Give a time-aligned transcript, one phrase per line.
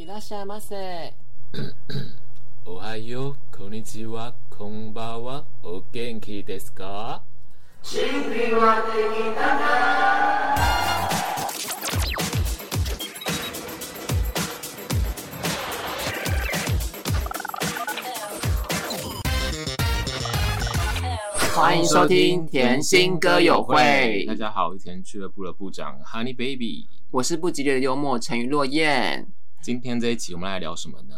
[0.00, 1.12] いらっしゃいませ。
[2.64, 5.44] おはよう、こんにちは、こんばんは。
[5.62, 7.20] お元気ですか？
[21.54, 24.24] 欢迎收听甜心歌友会。
[24.24, 29.26] 大家好，我是甜俱乐部的部长 Honey Baby，我是不吉利的幽默沉鱼落雁。
[29.62, 31.14] 今天这一集我们来聊什么呢？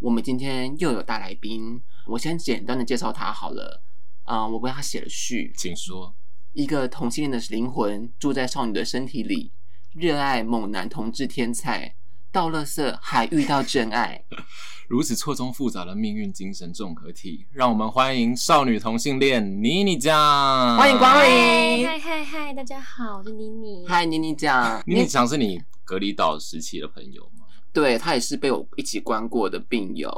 [0.00, 3.80] 我们今天又有大来宾，我先简单的介绍他好了。
[4.24, 6.12] 啊、呃，我为他写了序，请说。
[6.54, 9.52] 一个同性恋的灵魂住在少女的身体里，
[9.94, 11.94] 热爱猛男同志天才，
[12.32, 14.24] 到垃圾还遇到真爱。
[14.88, 20.76] 如此错综复杂的命运精神综合体，让我们欢迎少女同性恋妮妮酱。
[20.76, 21.86] 欢迎光临！
[21.86, 23.86] 嗨嗨嗨，大家好，我是妮妮。
[23.86, 24.82] 嗨，妮妮酱。
[24.84, 27.37] 妮妮酱是你隔离岛时期的朋友吗？
[27.80, 30.10] 对，他也是被我一起关过的病友，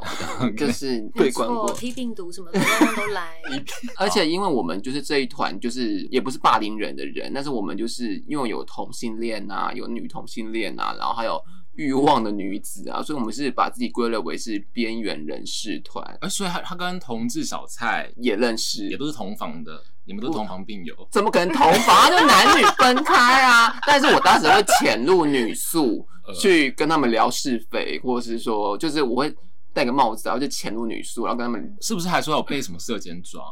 [0.56, 3.36] 就是被关过，批病毒什么的，他们都来。
[3.98, 11.38] 而且因为我们就是这一团，就是也不是霸凌人的人，但是我们就是因为有同性恋啊，有女同性恋啊，然后还有。
[11.77, 16.05] 欲望的女子啊，所以我们是把自己归类为是边缘人士团。
[16.20, 20.95] 哎、欸，所以他他跟同志小蔡也认识，也都是同房的，你们都是同房病友？
[21.11, 22.11] 怎么可能同房？
[22.11, 23.75] 就男女分开啊！
[23.87, 26.06] 但是我当时会潜入女宿
[26.39, 29.34] 去跟他们聊是非，或者是说，就是我会
[29.73, 33.43] 戴个帽子，然后就潜入女宿，然后跟他们，是不是还说有被什么色奸抓？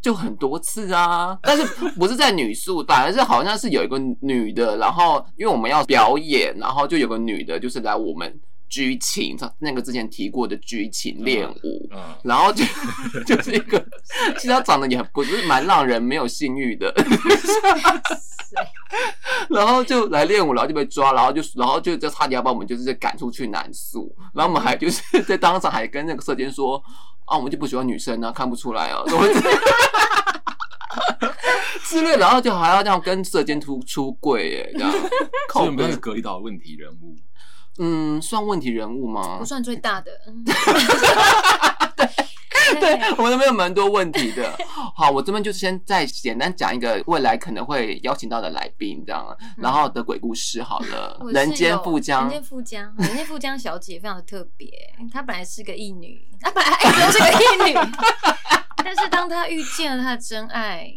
[0.00, 1.64] 就很多次啊，但是
[1.98, 8.40] 不是在女宿，反而是好像是有一个女的，然后因为我们要表演，然后就有个女的，就是来我们
[8.72, 12.64] 居情，那个之前提过的剧情练舞，嗯嗯、然后就
[13.26, 13.78] 就是一个，
[14.38, 16.90] 其实他长得也不是蛮让人没有性欲的，
[19.50, 26.82] 然后就来练舞，然后就被抓，然后就然后就就差点要把我们就是赶出去南宿，然后我们还就是在当场还跟那个舍监说。
[27.24, 29.08] 啊，我们就不喜欢女生啊，看不出来哦、啊？
[31.84, 34.90] 之类，然后就还要这样跟舍监出出柜耶，这样。
[35.52, 37.16] 所以我们是隔离岛的问题人物。
[37.78, 39.38] 嗯，算问题人物吗？
[39.38, 40.10] 不算最大的。
[42.80, 44.56] 对，我们这边有蛮多问题的。
[44.94, 51.20] 好，我这边就先再简单讲一个未来可能会邀请到的来宾，这样，然后的鬼故事好了。
[51.32, 54.70] 人间富江，人间富江，人间富江小姐非常的特别，
[55.12, 57.78] 她本来是个异女，她本来一直是个异女。
[58.84, 60.92] 但是当他遇见了他的真爱，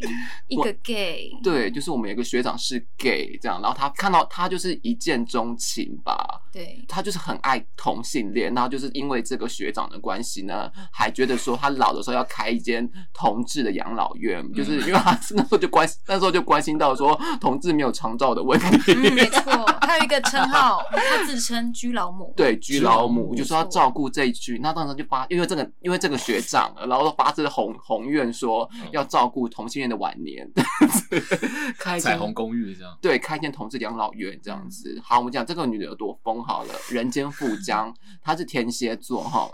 [0.47, 27.75] 一个 gay，对，就是我们有一个学长是 gay，这样，然后他看到他就是一见钟情吧，对，他就是很爱同性恋，然后就是因为这个学长的关系呢，还觉得说他老的时候要开一间同志的养老院，嗯、就是因为他那时候就关 那时候就关心到说同志没有长照的问题，嗯、没错，他有一个称号，他自称居老母，对，居老母，就说要照顾这一区，那当时就发，因为这个因为这个学长，然后发自红。
[27.83, 30.49] 宏愿说要照顾同性恋的晚年，
[31.77, 34.99] 开彩虹公寓这样，对，开一间同志养老院这样子。
[35.03, 39.49] 好，我们讲这个女的有多疯好了，人间富江，他是天蝎座哈。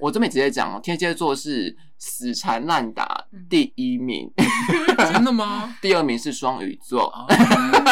[0.00, 4.28] 我这边直接讲哦，天蝎座是死缠烂打第一名，
[5.12, 5.76] 真的吗？
[5.80, 7.12] 第二名是双鱼座，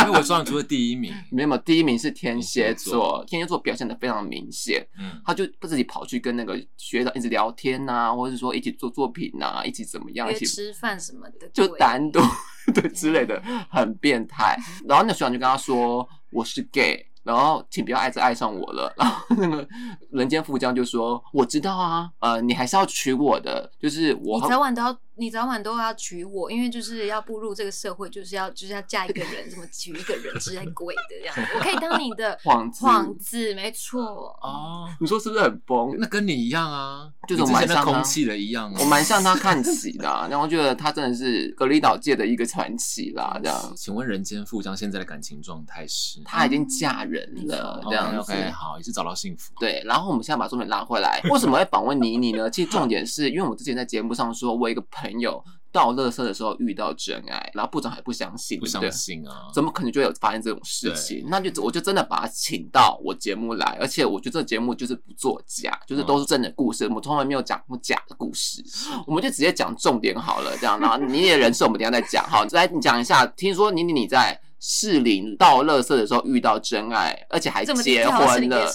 [0.06, 3.60] 因为我双鱼座第一名， 没有，第一名是天蝎座，天蝎座。
[3.60, 4.84] 表现的非常明显，
[5.24, 12.18] 他就不自己跑去跟那个学长一直聊天呐，或者是说一起做作品呐，一起怎么样，一起吃饭什么的，就单独
[12.74, 13.40] 对之类的，
[13.70, 14.56] 很变态。
[14.88, 18.92] 然后那学长就跟他说：“我是 gay。”然后，请不要爱再爱上我了。
[18.96, 19.66] 然后那个
[20.10, 24.96] 人间富江就说：“我知道啊，呃，你还是要娶我的，就是我。”早晚都要。
[25.20, 31.50] 你早晚都要娶我，因为就是要步入这个社会，就是要就是要嫁一个人，怎么娶一个人之类鬼的这样。
[31.54, 34.00] 我可以当你的 幌子，幌子没错。
[34.40, 35.94] 哦，你说是不是很崩？
[35.98, 38.78] 那跟你一样啊，就是蛮像空气的一样啊。
[38.80, 43.38] 我蛮向他看齐的，然后觉得他真的是隔离岛界的一个传奇啦。
[43.42, 46.22] 这样，请问人间富江现在的感情状态是？
[46.24, 49.52] 他已经嫁人了，这样 OK 好，也是找到幸福。
[49.60, 52.48] 对，然后我们现在把重点拉回来，为什么会访问妮妮呢？
[52.48, 55.42] 其实重点是因为我之前在节目上说，我有一个朋朋友
[55.72, 59.50] 倒垃圾的时候遇到真爱，然后部长还不相信，不相信啊？
[59.54, 61.24] 怎么可能就有发生这种事情？
[61.28, 68.62] 那就我就真的把他请到我节目来，而且我觉得这个节目就是不作假，就是都是真的故事，我从来没有讲过假的故事，
[69.06, 70.78] 我们就直接讲重点好了，这样。
[70.80, 73.24] 然后你的人设我们等下再讲，好，来你讲一下。
[73.26, 78.72] 听说你你你在士林到垃圾的时候遇到真爱，而且还结婚了，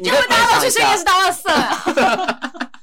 [0.00, 2.68] 你会大家都去士林夜市倒 垃圾？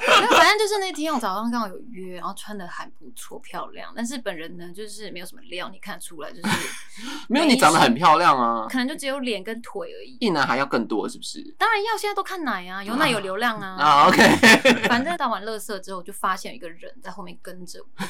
[0.30, 3.92] 反正就是那天我早上刚好有约，然后穿的还不错，漂亮。
[3.94, 6.48] 但是本人呢，就是没有什么料，你看出来就是
[7.28, 10.16] 没有你长得很漂亮啊，可能就只有脸跟腿而已。
[10.20, 11.42] 一男还要更多是不是？
[11.58, 13.76] 当然要，现在都看奶啊，有奶有流量啊。
[13.80, 14.88] 啊，OK。
[14.88, 18.04] 反正倒完乐色之后，就发现有一个人在后面跟着我，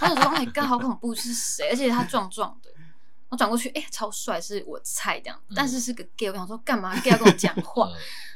[0.00, 1.68] 然后我说：“哎，刚好恐怖是谁？
[1.70, 2.70] 而且他壮壮的。”
[3.30, 6.28] 我转过去，哎、欸，超帅，是我菜这样，但是是个 gay。
[6.28, 7.88] 我想说，干嘛 gay 要跟我讲话？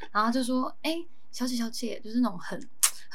[0.09, 2.57] 然后就说，哎、欸，小姐小姐，就是那种很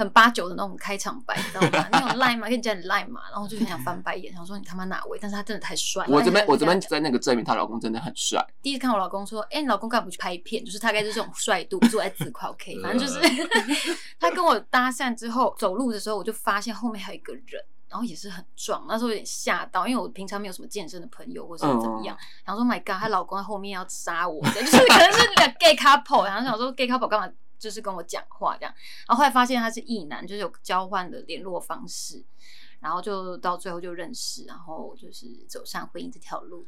[0.00, 1.88] 很八九的那种开场白，你知道吗？
[1.92, 3.20] 那种赖嘛，跟你讲你赖嘛。
[3.30, 5.18] 然后就很想翻白眼，想说你他妈哪位？
[5.20, 6.04] 但是他真的太帅。
[6.08, 8.42] 我这边我这边在那个证明她老公真的很帅。
[8.62, 10.64] 第一次看我老公说，哎、欸，你老公干嘛不去拍片？
[10.64, 12.80] 就是大概就是这种帅度，坐在自夸 OK。
[12.82, 13.20] 反正就是
[14.18, 17.62] 他跟我搭讪之后，走路的时候我就发现后面还有一个人。
[17.90, 27.28] 然后也是很壮，那时候有点吓到，因为我平常没有什么健身的朋友或者怎么样，然后说 My God，她老公在后面要杀我，就是可能是两 gay couple，然后想说 gay couple 干嘛，
[27.60, 28.74] 就是跟我讲话这样，
[29.06, 32.24] 然后后来发现他是异男，就是有交换的联络方式，
[32.80, 36.64] 然后就到最后就认识，然后就是走上婚姻这条路。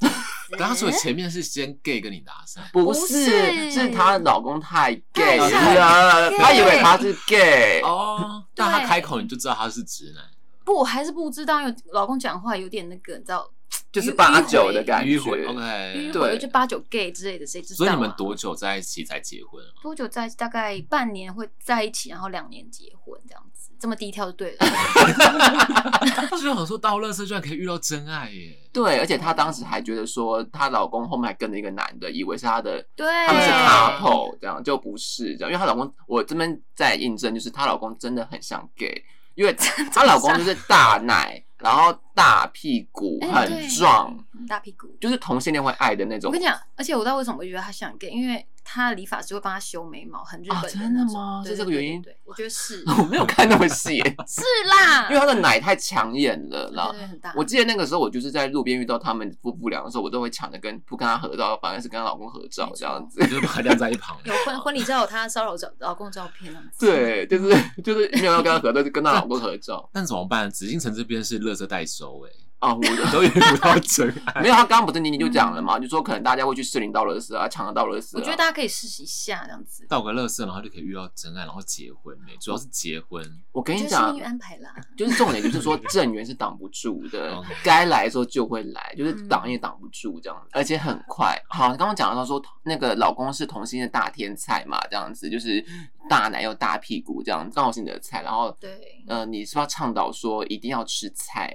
[0.50, 10.22] 刚刚说前面是先 gay 跟你搭讪，不是，是她老公太 gay 了，她以为他是 gay 哦，但他开口你就知道他是直男。
[10.64, 13.50] 不，我还是不知道，因为老公讲话有点那个，你知道，
[13.92, 17.76] 就是八九的感觉，迂回，OK，对，就八九 gay 之类的，谁知道？
[17.76, 19.62] 所以你们多久在一起才结婚？
[19.82, 20.28] 多久在？
[20.30, 24.66] 大概半年会在一起，然后两年结婚这样子，这么低调就对了。
[26.40, 28.58] 就好说到乐色居然可以遇到真爱耶！
[28.72, 39.04] 对，而且她当时还觉得说，她老公后面还跟了一个男的，以为是她的，对，他们是 couple，这样就不是这样，因为她老公，我这边在印证，就是她老公真的很像 gay。
[39.34, 39.54] 因为
[39.92, 44.16] 她老公就是大奶，然后大屁股，很壮，
[44.46, 46.28] 大屁股，就是同性恋会爱的那种。
[46.28, 50.68] 我跟你讲，而且我知道为什么我觉得他像 gay，因为他的理发师会帮他修眉毛，很日本的。
[50.70, 51.42] 真的吗？
[51.44, 52.00] 是这个原因？
[52.02, 52.84] 对，我觉得是。
[52.98, 53.98] 我没有看那么细。
[53.98, 56.94] 是啦， 因为他的奶太抢眼了，然后
[57.34, 64.16] 我记得那个时候，我就是在路边遇到他们夫妇俩的时候，我都会抢着跟不跟他合照，反而是跟他老公合照这样子，就是把他晾在一旁。
[64.24, 66.62] 有婚 婚礼照有他骚扰照老公照片啊。
[66.78, 69.88] 对，就是就是没有要跟他合照，就跟他老公合照。
[69.92, 70.50] 但怎么办？
[70.50, 72.30] 紫禁城这边是乐色代收哎。
[72.62, 72.80] 啊，我
[73.10, 74.40] 都遇不到真爱。
[74.40, 78.10] 没有，他刚刚不是妮妮就讲了嘛，就说可能大家会去士林倒垃圾啊，抢得到垃圾。
[78.14, 82.16] 我觉得大家可以试试一下这样子，倒个垃圾，然后就可以遇到真爱，然后结婚。
[82.40, 83.20] 主要是结婚。
[83.50, 91.36] 我跟你讲，命运安排啦，就是重点就是说正缘是挡不住的， 该来的时候就会来，就是挡也挡不住这样子，而且很快。
[91.48, 95.64] 好，刚刚讲到说那个老公是同性的大天菜嘛，这样子就是
[96.08, 98.22] 大奶又大屁股这样子，刚好是你的菜。
[98.22, 101.52] 然后对，呃，你是不是要倡导说一定要吃菜？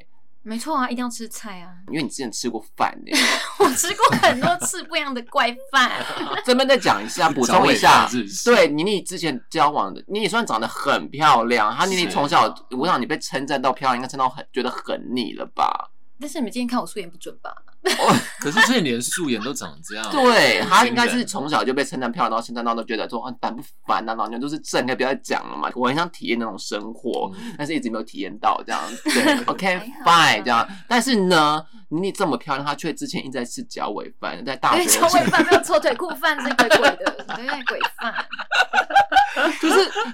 [0.47, 1.67] 没错啊，一定要吃菜啊！
[1.89, 3.11] 因为你之前吃过饭呢，
[3.59, 5.91] 我吃过很多次不一样的怪饭。
[6.45, 8.09] 这边再讲一下， 补充一下，
[8.45, 15.89] 对，妮妮之前交往的，妮妮虽然长得很漂亮，她妮妮从小，我想你被称赞到漂亮，应该称到很觉得很腻了吧？
[16.19, 17.53] 但是你们今天看我素颜不准吧？
[17.87, 20.05] 哦可是这连素颜都长这样。
[20.11, 24.13] 对，他应该是从小就被称赞漂亮，到现在，到都觉得说啊，烦不烦啊？
[24.15, 25.71] 老娘都是正，应该不要再讲了嘛。
[25.75, 28.81] 我很想体验那种生活，但是一直没有体验到这样。
[29.05, 30.67] 对， OK，fine，这样。
[30.87, 34.85] 但是呢，你这么漂亮，她却之前一直在吃脚尾饭，在大学。
[34.85, 38.13] 脚尾饭没有错，腿裤饭是鬼鬼的，对，鬼饭。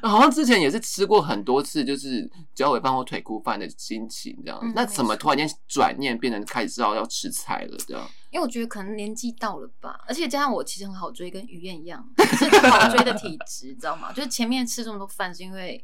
[0.04, 4.74] 就是好像之前也是吃过很多次，就是脚尾饭或腿裤饭的心情这样。
[4.76, 8.06] 那怎么突然间转念变成开始知道要吃菜了这样？
[8.30, 12.06] 因为我觉得可能年纪到了吧，而且加上我其实很好追，跟于燕一样，
[12.38, 14.12] 是很好追的体质， 知道吗？
[14.12, 15.84] 就是前面吃这么多饭是因为。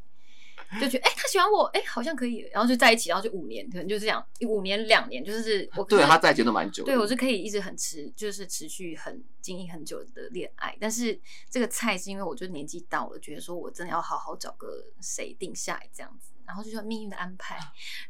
[0.80, 10.76] 就觉得哎、欸，他喜欢我，哎、欸，好像可以，然后就在一起，然后就五年，可能就这样，五年两年，就是 我对他在一起都蛮久，对我是可以一直很持，就是持续很经营很久的恋爱。
[10.80, 16.32] 但是这个菜是因为我就年纪到了，觉得说我真的要好好找个谁定下来这样子。
[16.50, 17.60] 然后就说命运的安排，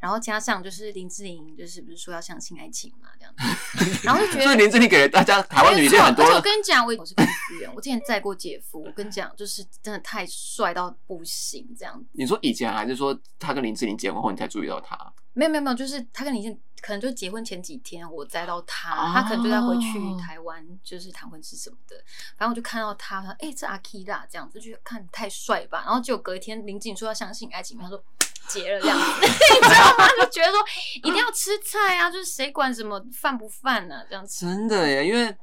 [0.00, 6.24] 然后加上就是林志玲，就是不是说要相信爱情嘛，这样子，然后就觉得 所以林志玲给了大家台湾女性很多。
[6.24, 12.06] 我跟你讲，我我是公务员，我之前载过姐夫，我跟你讲，就是真的太帅到不行，这样子。
[12.12, 14.96] 你说以前还是说他跟林志玲结婚后你才注意到他？
[15.34, 21.96] 没有没有没有，就是他跟林志玲可能就结婚前几天我载到他，哦、他可能就在回去台湾，就是谈婚事什么的。
[22.36, 28.02] 反正我就看到他，他说：“哎、欸，这阿 K 啦，这样子就看太帅吧。”然后结果隔一天林志玲说要相信爱情，他说。
[28.48, 30.08] 结了这样子， 你知道吗？
[30.20, 30.58] 就觉得说
[30.96, 34.02] 一定要吃菜啊，就是谁管什么饭不饭呢？
[34.08, 34.46] 这样子。
[34.46, 35.36] 真的耶，因为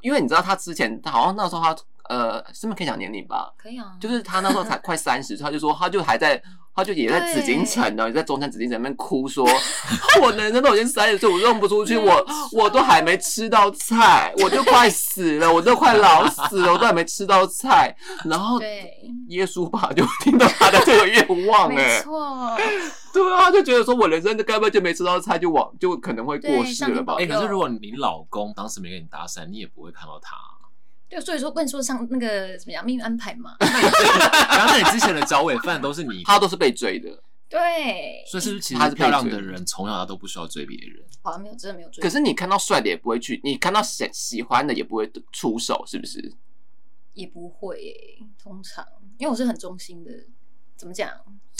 [0.00, 1.76] 因为你知道他之前他好像那时候他
[2.08, 3.52] 呃，是不是可以讲年龄吧？
[3.56, 6.40] 可以啊，就是他那时候才快三十，他就说他就还在，
[6.74, 9.46] 他就也在紫禁城呢，也在中山紫禁城那边哭说，
[10.20, 17.94] 我人生都已经三十岁，我用不出去，我我都还没吃到菜，我就快死了，我都快老死了，我都还没吃到菜。
[18.24, 18.60] 然后
[19.28, 22.56] 耶稣吧就听到他的这个愿望，哎，没错，
[23.12, 27.16] 对啊，就觉得说我人生该不会就没吃到菜，就往就可能会过世了吧？
[27.18, 30.36] 哎，可是如果你老公当时没跟你搭讪，你也不会看到他。
[31.12, 33.54] 对，所以说问说像那个怎么样命运安排嘛？
[33.60, 37.22] 然后你之前的脚尾犯都是你， 他都是被追的。
[37.50, 41.04] 对，所以是不是其实漂亮的人从小他都不需要追别人？
[41.20, 42.00] 好像没有，真的没有追。
[42.00, 46.32] 可是你看到帅的也不会去，你看到喜喜欢的也不会出手，是不是？
[47.12, 48.82] 也不会、欸，通常
[49.18, 50.10] 因为我是很忠心的。
[50.78, 51.10] 怎么讲？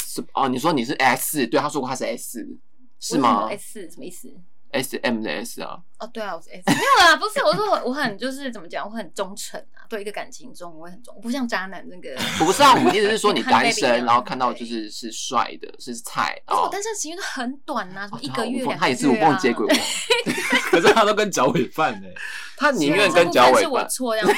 [0.03, 2.59] 是哦，你说你是 S，对，他说过他是 S，
[2.99, 4.35] 是吗？S 什么意思
[4.73, 5.79] ？S M 的 S 啊？
[5.99, 12.17] 哦，对啊，我是 S，没有啦，不是，我说我我很就是怎么讲，我很忠诚啊，对一个感情中我会很忠，我不像渣男那个。
[12.45, 16.37] 不是啊，我的意思是说你单身，然后看到就是是帅的，是菜。
[16.47, 18.77] 而且我单身时间都很短呐，什么一个月、两个月啊。
[18.81, 19.73] 他也是无缝接轨我，
[20.71, 22.09] 可是他都跟脚尾饭呢，
[22.57, 23.63] 他宁愿跟脚尾饭。
[23.63, 24.37] 是我错这样。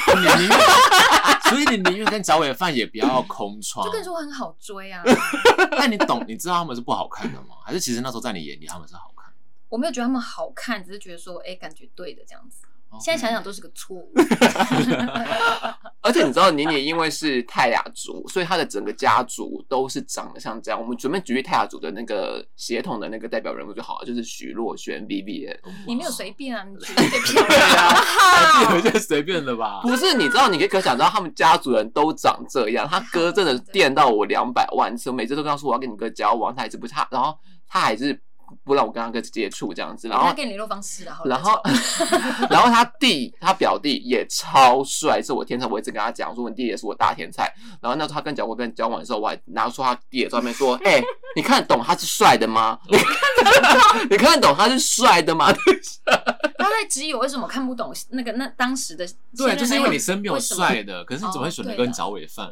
[1.49, 3.85] 所以你宁愿跟脚尾饭也不要空窗。
[3.85, 5.01] 就跟你说我很好追啊。
[5.71, 7.55] 那你懂，你知道他们是不好看的吗？
[7.65, 9.14] 还是其实那时候在你眼里他们是好看？
[9.75, 12.59] 我没有觉得他们好看，只是觉得说，哎、欸，感觉对的这样子。
[12.97, 14.09] 现在想想都是个错误。
[15.99, 20.81] 而且你知道，年年因为是泰雅族，所以他的整个家族都是长得像这样。
[20.81, 25.59] 我们准备举例泰雅族的那个血统的那个代表人物就好了，就是徐若瑄 Vivienne。
[25.85, 29.81] 你没有随便啊，你 随便漂亮啊，有些随便的吧？
[29.81, 32.87] 不是，你知道，你可以可想知，他们家族人都长这样。
[32.87, 38.17] 他哥真的 电到我两百万次，我每次都跟他说我要跟你哥交往，他还是不差，然后他还是。
[38.63, 41.59] 不让我跟他哥接触这样子，然后他给你联络方式啊，然后
[42.49, 47.43] 然后他弟他表弟也超帅，是我天才，我一直跟他讲说我弟也是我大天才。
[47.81, 51.03] 然后那时候他跟蒋国斌交往的时候，我还拿出他弟的照片说：“哎、欸，
[51.35, 52.79] 你看得懂他是帅的吗？
[52.89, 54.07] 你看得懂？
[54.11, 55.51] 你看得懂他是帅的吗？”
[56.57, 59.07] 他在质疑我为什么看不懂那个那当时的
[59.37, 62.51] 对，就是因为你身边有帅的，可是你怎么会选择跟找尾饭？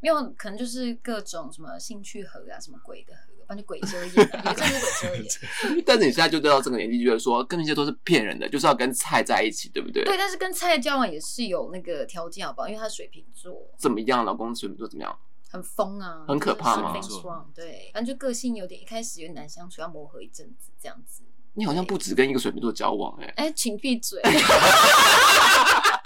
[0.00, 3.31] 没有，可能就是各种什么兴趣合啊，什么鬼的合。
[3.52, 5.84] 反正鬼遮眼，也真是鬼遮眼。
[5.84, 10.02] 但是你现在就到这个年纪，觉得说跟那些都是骗人的，就是要跟菜在一起，对不对？
[10.04, 12.68] 对，但是跟菜交往也是有那个条件，好不好？
[12.68, 13.54] 因为他水瓶座。
[13.76, 14.24] 怎么样？
[14.24, 15.14] 老公水瓶座怎么样？
[15.50, 16.94] 很疯啊，很可怕吗？
[17.54, 21.22] 对，反正就个性有点，一开始有点难相处，要磨合一阵子这样子。
[21.52, 24.18] 你好像不止跟一个水瓶座交往，欸，哎，哎，请闭嘴。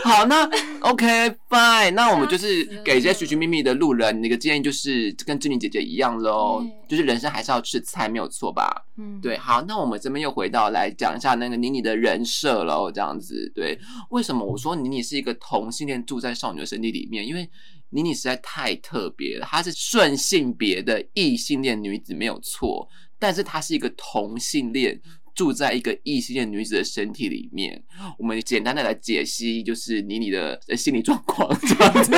[0.04, 0.48] 好，那
[0.80, 1.06] OK
[1.48, 8.84] fine，那我们就是给一些寻寻觅觅的路人，那个建议就是跟志玲姐姐一样喽，就是人生还是要吃菜，没有错吧？
[8.96, 9.36] 嗯，对。
[9.36, 13.50] 好，那我们这边又回到来讲一下那个妮妮的人设喽，这样子。
[13.54, 13.78] 对，
[14.10, 17.26] 为什么我说妮妮是一个同性恋住在少女的身体里面？
[17.26, 17.48] 因为
[17.90, 22.88] 妮妮实在太特别了，她是顺性别的异性恋女子，没有错，
[23.18, 25.00] 但是她是一个同性恋。
[25.34, 27.82] 住在一个异性恋女子的身体里面，
[28.18, 32.16] 我们简单的来解析，就是妮妮的心理状况这样子，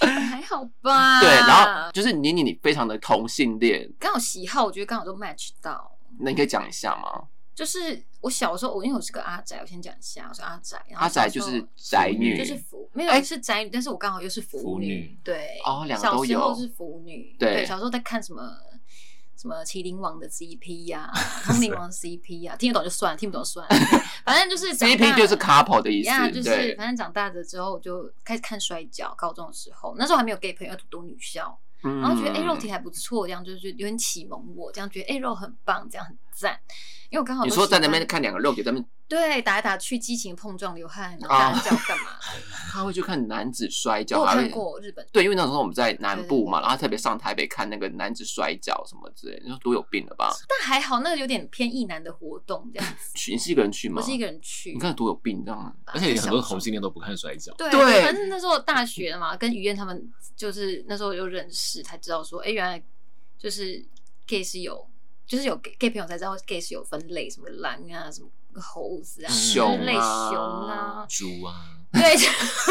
[0.00, 1.20] 还好吧？
[1.20, 5.98] 对，然后就是妮妮，你非常的同性恋，刚好喜好，我觉得刚好都 match 到。
[6.20, 7.28] 那你可以讲一下吗？
[7.54, 10.76] 就是我小时候，我因为我是个阿宅，我先讲一下，我是阿宅。
[10.94, 16.40] 阿宅就是宅女，就是腐，没有是宅女，但是我刚好又是腐女，对，哦，两个都有。
[16.40, 18.42] 小时候是腐女，对，小时候在看什么？
[19.36, 21.14] 什么麒麟王的 CP 呀、啊，
[21.44, 23.66] 通灵王的 CP 呀、啊，听得懂就算，听不懂就算。
[24.24, 26.08] 反正就是 CP 就是 couple 的意思。
[26.08, 29.14] 呀，就是反正长大了之后就开始看摔跤。
[29.16, 36.58] 高中的时候，那时候还没有 gay 朋友，读读女校，嗯、然后觉得哎、欸、肉体还不错，这样就是有点启蒙我，这样觉得哎、欸、肉很棒，这样很赞。
[37.10, 38.84] 因为我刚好你说在那边看两个肉体在那边。
[39.06, 42.18] 对，打来打去，激情碰撞，流汗，然后打叫干嘛？
[42.72, 45.06] 他会去看男子摔跤，我看过日本。
[45.12, 50.34] 对，因为那时候我们在南部嘛，然后特别上台北看那个男子摔跤什么之类，你说多有病了吧？
[50.48, 53.12] 但还好，那个有点偏异男的活动这样子。
[53.30, 54.00] 你是一个人去吗？
[54.00, 54.72] 我是一个人去。
[54.72, 57.52] 你看多有病这样，而且很多同性恋都不看摔跤。
[57.54, 57.70] 对，
[58.02, 62.82] 反正那时候大学嘛，跟于燕他们就是那时候有认识，才知道说，哎，原来
[63.38, 63.86] 就是
[64.26, 64.88] gay 是有，
[65.26, 68.28] 就是有 gay 朋友才知道 gay 是有分类，什么狼啊，什么。
[68.56, 72.14] 猴子啊，熊类熊啊， 猪啊， 对，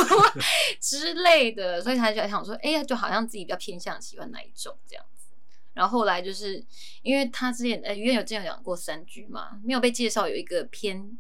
[0.80, 5.26] 之类的，所以他就想说，哎呀，就好像自己比较偏向喜欢哪一种这样子。
[5.74, 6.64] 然后后来就是
[7.02, 11.20] 因为他之前，呃，于有之前讲过三句嘛，没有被介绍有一个偏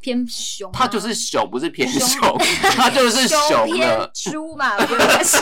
[0.00, 2.38] 偏熊，他就是熊，不是偏熊，
[2.74, 5.38] 他就是熊偏猪嘛，我觉得是。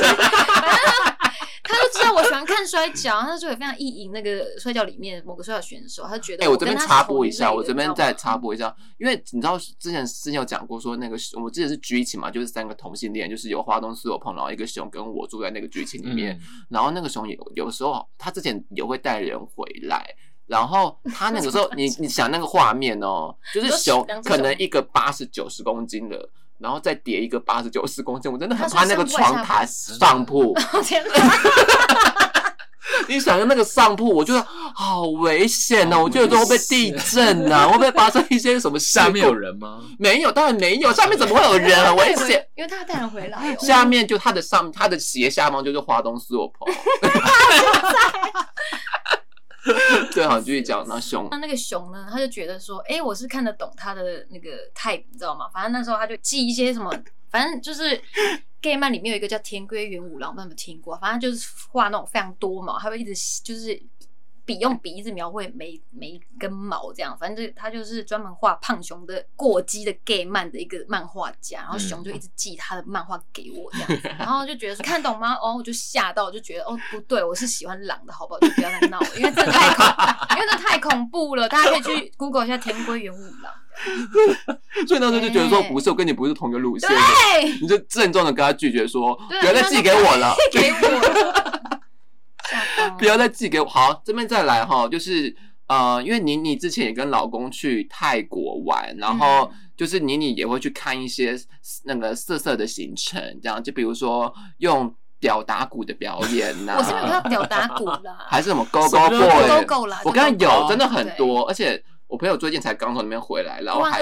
[1.69, 20.05] 他就知道我喜欢看摔跤，他就也非常意淫那个摔跤里面某个摔跤选手，他觉得哎、欸，我这边插播一下，我我这边再插播一下，因为你知道之前之前有讲过说那个我之前是剧情嘛，就是三个同性恋，就是有花东苏有朋，然后一个熊跟我住在那个剧情里面，嗯、然后那个熊有有时候他之前也会带人回来。
[20.49, 26.27] 然后他那个时候， 你你想那个画面哦，就是熊可能一个八十九十公斤的，
[26.59, 29.67] 然后再叠一个八十九十公斤，我真的很怕那个床榻
[29.99, 30.55] 上铺。
[30.83, 31.13] 天哪！
[33.07, 38.79] 你想那个上铺，我觉得好危险哦，我觉得都会被地震啊，会不会发生一些什么？
[38.79, 39.81] 下面有人吗？
[39.99, 41.85] 没有，当然没有，下面怎么会有人？
[41.87, 43.57] 很危险，因为他带人回来。
[43.61, 46.67] 下面就他的上，他的斜下方就是华东斯我朋。
[50.13, 51.29] 对，好，继续讲 那熊。
[51.31, 52.07] 那那个熊呢？
[52.11, 55.49] 他就觉得说，哎、欸，我是看得懂他的那个 type，你知道吗？
[55.53, 56.91] 反正那时候他就记一些什么，
[57.31, 58.01] 反正就是
[58.61, 60.97] gay 漫里面有一个叫天龟元五郎，不知道有没有听过？
[60.99, 63.81] 反正就是画那种非常多嘛，他会一直就是。
[64.49, 75.35] 笔用鼻子描绘每每一根毛，这样，反正就他就是专门画胖熊的过激的 gay 漫的一个漫画家，然后熊就一直寄他的漫画给我这样子， 然后就觉得说看懂吗？
[75.35, 78.41] 哦，我就吓到，就觉得哦不对，我是喜欢狼的，好不好？
[78.41, 79.85] 就不要再闹了，因为这太恐，
[80.31, 83.53] 因为这太恐怖了，大家可以去 Google 一下田龟元五郎。
[84.89, 91.78] 所以那时候就觉得说不是，我跟你不是同一个路线，对，你就郑重的跟他拒绝说，不要再寄给我了，寄给我。
[92.99, 93.67] 不要再寄给我。
[93.67, 95.35] 好，这边再来哈，就是
[95.67, 101.39] 呃，因为妮妮之前也跟老公去泰国玩，然后就是妮妮也会去看一些
[101.85, 109.67] 那个色色的行程，这样就比如说用屌打鼓的表演呐、啊，我是没有看到屌打鼓啦，还是什么 Go Go Boy，
[110.05, 111.83] 我刚刚有真的很多，而且。
[112.09, 114.01] 我朋友最近才刚从那边回来，然后还，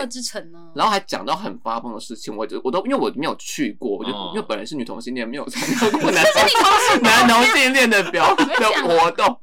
[0.74, 6.24] 然后还讲到很发疯的事情，我就我都因为我没有去过，我就因为本人是女同性恋，没有参 加过男
[7.02, 8.44] 男同性恋的表的
[8.84, 9.26] 活动。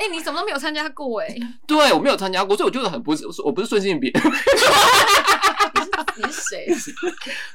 [0.00, 1.20] 哎，你怎么都没有参加过？
[1.22, 1.28] 哎，
[1.66, 4.10] 对我没有参加过，所以我觉得很不是，我不是顺性别。
[6.16, 6.66] 你是谁？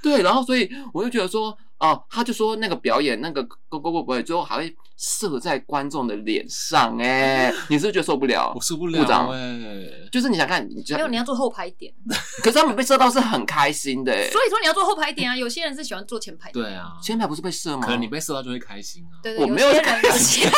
[0.01, 1.57] 对，然后所以我就觉得说。
[1.79, 8.51] 哦，他就说那个表演那个 Go Go Boy 最后还会射在观众的脸上，哎，你是不是觉得受不了？
[8.55, 11.93] 我受不了，哎，就是你想看，你没有，你要坐后排一点。
[12.43, 15.37] 可是他们被射到是很开心的，所以说你要坐后排一点啊。
[15.37, 16.51] 有些人是喜欢坐前排。
[16.51, 17.85] 对啊，前排不是被射吗？
[17.85, 19.15] 可能你被射到就会开心啊。
[19.23, 20.49] 对对，我没有开心，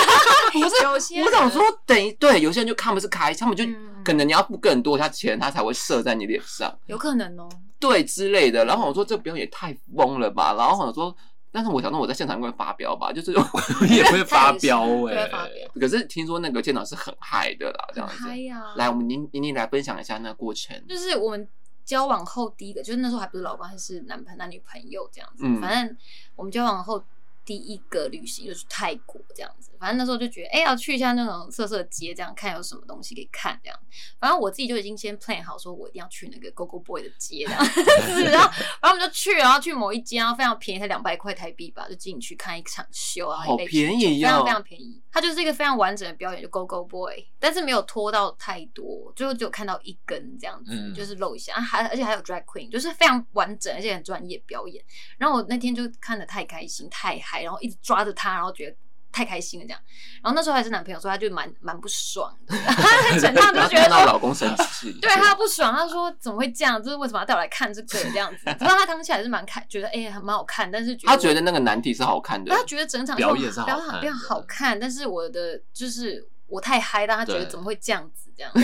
[0.53, 3.63] 不 是，有些我想说，等于对，有些人就看不是开心，他们就
[4.03, 7.47] 可能你要付更多他钱，他才会射在你脸上，有可能哦，
[7.79, 8.65] 对之类的。
[8.65, 11.10] 然后我说这表演也太疯了吧，然后我说。
[11.51, 15.69] 但是我想说我在现场会发飙吧，就是 我也会发飙哎、欸。
[15.79, 18.15] 可是听说那个舰长是很嗨的啦，这样子。
[18.15, 18.73] 嗨呀！
[18.77, 20.81] 来，我们宁宁宁来分享一下那个过程。
[20.87, 21.47] 就是我们
[21.83, 25.43] 交往后第一个，就是那时候还不是老公，还是男朋男女朋友这样子。
[25.45, 25.59] 嗯。
[25.59, 25.97] 反正
[26.35, 27.03] 我们交往后
[27.43, 29.70] 第一个旅行就是泰国这样子。
[29.81, 33.79] 反正那时候就觉得，哎、欸，要去一下那种色色街，这样看有什么东西可以看这样。
[34.19, 37.65] 反正我自己就已经先 plan 好，说我一定要去那个 Go Go Boy 的街这样。
[38.31, 45.01] 然后，然后我们就去，然后去某一间，然后非常便宜，才两百块台币吧，就进去看一场秀啊，好便宜，非常非常便宜。
[45.11, 54.83] 它就是一个非常完整的表演，就 Go Go Boy，但是没有拖到太多，最后只有看到一根这样子，嗯、就是露一下，还而且还有 Drag Queen，就是非常完整而且很专业表演。
[55.17, 58.75] 然后我那天就看的太开心，太嗨，然后一直抓着他，然后觉得。
[59.11, 59.79] 太开心了，这样，
[60.23, 66.81] 然后那时候还是男朋友，所以他就蛮蛮不爽的， 他整趟就觉得说老公生气，对他不爽，他说怎么会这样？
[66.81, 68.41] 就是为什么要带我来看这个这样子？
[68.45, 78.51] 然后他当下还是蛮看，觉得哎呀蛮好看，但是他觉得那个难题是好看的，他觉得整场表演是好看，表演好看，但是我的就是我太嗨，但他觉得怎么会这样子这样？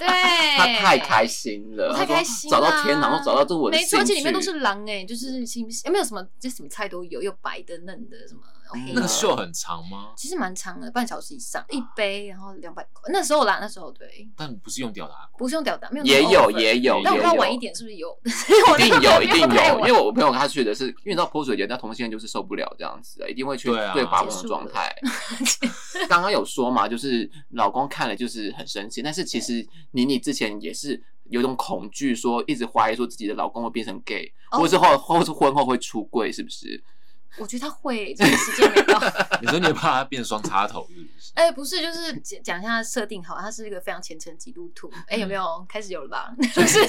[0.00, 0.08] 对，
[0.56, 8.40] 他太开心了，太开心，找到天堂，找到这我的没错，而且里面都是狼哎，就是新有没有什么这什么菜都有，又白的嫩的什么。
[8.94, 10.12] 那个秀很长吗？
[10.16, 13.10] 其实蛮长的，半小时以上，一杯然后两百块。
[13.12, 14.28] 那时候啦，那时候对。
[14.36, 16.04] 但不是用吊打，不是用吊打，没有。
[16.04, 18.16] 也有也有，但我要晚一点是不是有？
[18.78, 24.94] 一定有一定有，因为我朋友他去的是，因为你知道泼水节，那同性恋就是受不了这样子，一定会去对发疯的状态。
[26.08, 36.82] 刚刚有说嘛，就是老公看了就是很生气，但是其实妮妮之前也是有种恐惧，说一直怀疑说自己的老公会变成 gay，或是后或是婚后会出柜，是不是？
[37.38, 39.00] 我觉得他会，这个时间没到。
[39.40, 41.32] 你说你怕他变双插头是不是？
[41.34, 44.90] 哎，不是，就是讲讲一下设定好，他是一个非常虔诚基督徒。
[45.06, 46.32] 哎，有没有开始有了吧？
[46.54, 46.80] 就是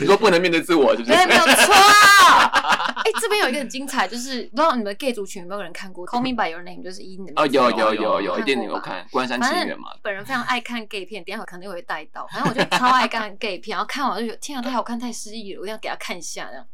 [0.00, 1.74] 你说不能面对自我，是不是哎，没有错。
[1.74, 7.42] 哎，这边有一个很精彩，就是不知道你们 gay 族群有没有人看过《Call Me By Your Name》，就是以你的名字。
[7.42, 9.90] 哦，有有有有，一定有看《关山情缘》嘛。
[10.02, 12.26] 本人非常爱看 gay 片，等下可能又会带到。
[12.32, 16.66] 反正我就超爱看 gay 片，然后看完就觉得天啊，太好看，太诗意了，我一定要给他看一下这样。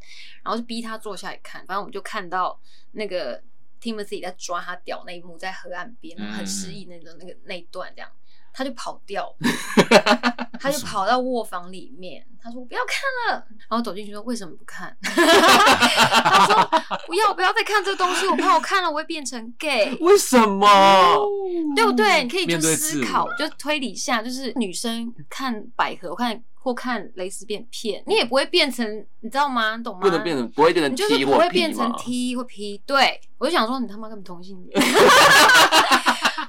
[0.42, 2.59] 然后就逼他坐下来看，反正我们就看到
[2.94, 3.42] 那个。
[3.80, 8.11] Timothy 在抓他屌那一幕，在河岸边很失意那种那个那一段这样。
[8.54, 9.28] 他就跑掉，
[10.60, 12.24] 他就跑到卧房里面。
[12.40, 16.62] 他说：“我不要看了。”然后走进去说：“为什么不看？” 他说
[17.08, 19.96] ：“不要，不要再看这个东西，我怕我看了我会变成 gay。
[20.00, 21.18] ”为什么？
[21.74, 22.22] 对不对？
[22.22, 28.86] 你可以就思考，就推理一下，就是女生看百合，我看或看蕾丝片片，你也不会变成，
[29.20, 29.76] 你知道吗？
[29.78, 30.00] 你懂吗？
[30.02, 32.82] 不能变成，不会变成 T 或 P 就是不会变成 T 或 P。
[32.84, 34.86] 对，我就想说，你他妈根本同性恋。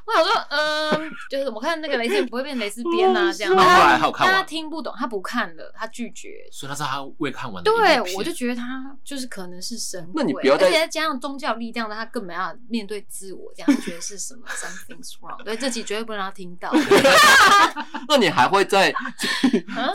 [0.08, 0.95] 我想说，嗯，
[1.30, 3.56] 就是我看那个蕾丝不会变蕾丝 边啊，这样。
[3.56, 6.48] 他他听不懂，他不看了，他拒绝。
[6.52, 7.72] 所以他说他未看完的。
[7.72, 10.10] 对，我就觉得他就是可能是神。
[10.14, 15.44] 那你不要再，而且再加上宗教力量，他更没要面对自我，这样觉得是什么 something's wrong。
[15.44, 16.72] 对，这集绝对不能让他听到。
[18.08, 18.94] 那你还会再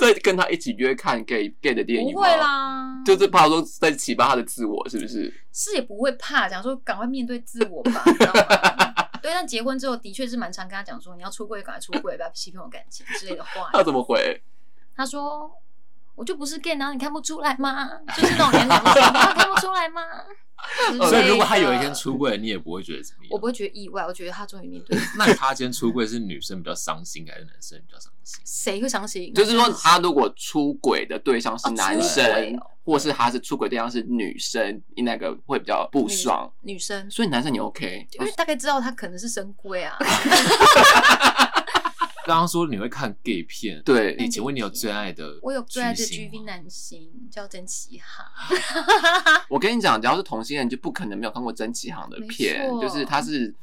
[0.00, 2.14] 再跟他一起约看 gay gay 的电影吗？
[2.14, 5.32] 不会啦，就是怕说在启发他的自我，是不是？
[5.52, 8.99] 是也不会怕，讲说赶快面对自我吧，你知道吗？
[9.20, 13.70] 对，但结婚之后的确是蛮常跟他讲说，你要出柜，赶快出柜，不要欺骗我感情之类的话。
[13.74, 14.42] 他怎么回？
[14.96, 15.50] 他说
[16.20, 17.88] ：“我就不是 gay，然后你看不出来吗？
[18.14, 20.02] 就是那种年龄的，你看不出来吗？”
[21.09, 23.30] 所以如果他有一天出柜，你也不会觉得怎么样。
[23.30, 24.98] 我不会觉得意外，我觉得他终于面对。
[25.16, 28.42] 那他今天出柜是女生比较伤心，还是男生比较伤心？
[28.44, 29.33] 谁会伤心？
[29.33, 32.54] 就是说，他如果出轨的对象是男生，
[32.85, 36.52] 或是他是出轨对象是女生，你哪个会比较不爽？
[36.61, 37.11] 女生。
[37.11, 38.06] 所以男生你 OK？
[38.18, 39.96] 因为大概知道他可能是神龟啊。
[42.26, 45.38] 刚刚说你会看 gay 片，对，请问你有最爱的？
[45.42, 48.26] 我有最爱的 GV 男星叫曾启航。
[49.48, 53.54] 我跟你讲，只要是同性恋，就不可能没有看过曾启航的片，就是他是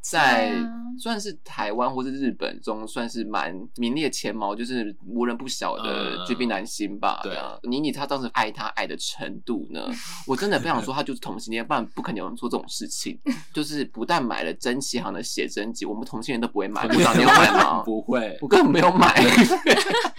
[0.00, 0.54] 在
[0.98, 7.20] 算是台湾或是日本中算是蛮名列前茅，就是无人不晓的绝壁男星吧。
[7.22, 9.88] 对啊，妮妮她当时爱他爱的程度呢，
[10.26, 13.18] 我真的不想说他就是同性恋，不然不可能有人做这种事情。
[13.52, 17.82] 就是不但买了曾启航的写真集，我们同性恋都不会买，部长你有买吗？
[17.84, 19.14] 不会，我根本没有买。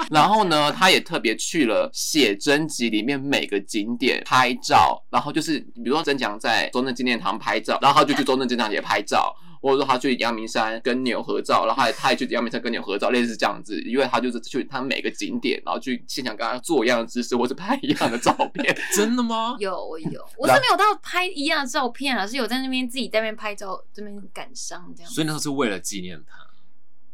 [0.10, 18.78] 然后呢，他也特别去了写真集里面每个景点拍照，然后就是比如说曾强在中正纪念堂拍照，然后他就去中正纪念堂也拍照，或者说他去阳明山跟牛合照，然后他也他也去阳明山跟牛合照，类似这样子，因为他就是去他每个景点，然后去现场跟他做一样的姿势，或者拍一样的照片。
[18.96, 19.56] 真的吗？
[19.60, 25.12] 有，我有，我是没有到拍一样的照片啊，是有在那边自己在那边拍照，这边感伤这样。
[25.12, 26.38] 所以那时候是为了纪念他。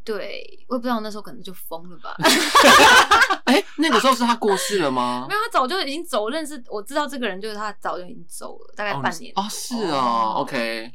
[0.06, 2.13] 对，我也不知道那时候可能就疯了吧。
[3.45, 5.25] 哎、欸，那个时候是他过世了吗？
[5.29, 9.32] 没有，他早就已经走，认识我知道这个人就是他早就已经走了，大概半年。
[9.38, 10.91] 哦，是哦，OK。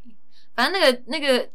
[0.59, 1.49] 反正那个那个。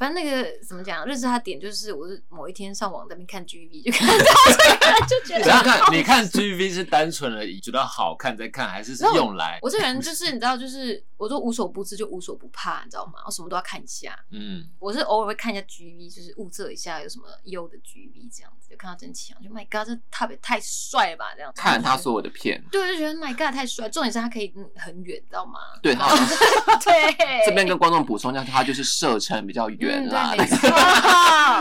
[0.00, 4.24] 反正那个怎么讲，认识他点就是，我是某一天上网在那边看 GV 就看到这
[4.80, 5.44] 个，就觉得。
[5.44, 9.58] 你看，你看 GV 是单纯的觉得好看再看，还是是用来？
[9.60, 13.20] 我这个人就是你知道，就是我都无所不知就无所不怕，你知道吗？
[13.26, 14.18] 我什么都要看一下。
[14.30, 14.66] 嗯。
[14.78, 21.34] 我是偶尔会看一下 GV，就是物色一下有什么优的 GV 这样子，就看到曾启航，就 My God，这特别太帅了吧？
[21.36, 21.60] 这样子。
[21.60, 22.64] 看他所有的片。
[22.72, 25.60] 对，就觉得 My God 太帅，重点是他可以很远，知道吗？
[25.82, 26.36] 对，他好像是。
[26.88, 27.44] 对。
[27.44, 29.89] 这边跟观众补充一下，他就是射程比较远。
[29.90, 30.68] 嗯、对，没错，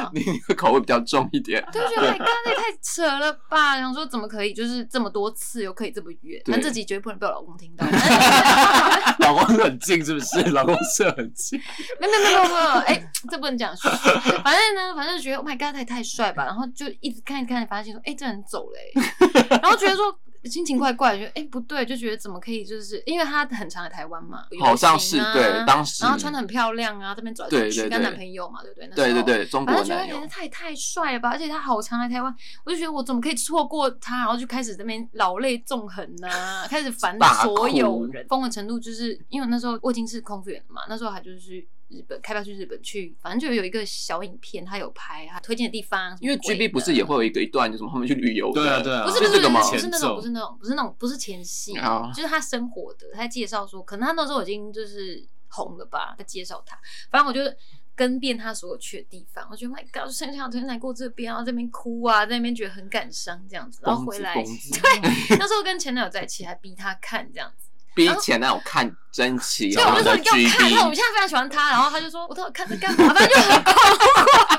[0.13, 1.63] 你的口味比较重一点。
[1.72, 3.78] 对，觉得刚刚那太扯了吧？
[3.80, 6.42] 想说怎么可以，就是这么多次又可以这么远？
[6.46, 7.86] 但这集绝对不能被我老公听到。
[9.20, 10.42] 老公很近是不是？
[10.52, 11.60] 老公是很近。
[12.00, 13.76] 没有没有没有没有，哎，这不能讲。
[13.78, 16.46] 反正呢，反正就觉得 Oh my God，他也太帅吧？
[16.46, 19.58] 然后就一直看一看，发现说，哎，这人走了。
[19.62, 20.20] 然后觉得说。
[20.45, 28.88] 心情怪怪，觉得哎不对，就觉得怎么可以，就是因为他很常来台湾嘛，好像是对，当时然后穿的很漂亮啊，这边走来走去，跟男朋友嘛，对不对？
[28.95, 29.95] 对对对，中国男友。
[29.95, 41.65] 反正觉得他也太帅了吧，而且他好常来台湾，我就觉得我怎么可以错过他，然后就开始这边老泪纵横呐， 开始烦所有人，疯的程度就是因为那时候我已经是空服员了嘛，那时候还就是。
[41.89, 46.15] 日本开票去日本去，反正就有一个小影片，他有拍他推荐的地方。
[46.21, 48.52] 因为 GB 不是也会有一个一段，就什么后面去旅游？
[48.54, 51.73] 对啊对啊，不是不是不是那种，不是那种，不是那种，不是那种，不是前戏，
[52.13, 56.80] 就是他生活的，他在介绍说，可能他那时候已经就是红了吧，他介绍他。
[57.10, 57.41] 反正我就
[57.95, 67.69] 跟遍他所有去的地方，我觉得 My God，生小曾来过这边，然后这边哭啊，在那边觉得很感伤这样子，然后回来， 对，那时候跟前男友在一起，还逼他看这样子。
[68.00, 73.14] 比前男友看真奇，所以我就说你给我看，他我现在非常喜欢他，然后他就说我到底看这干嘛？
[73.14, 74.59] 反正就很恐怖。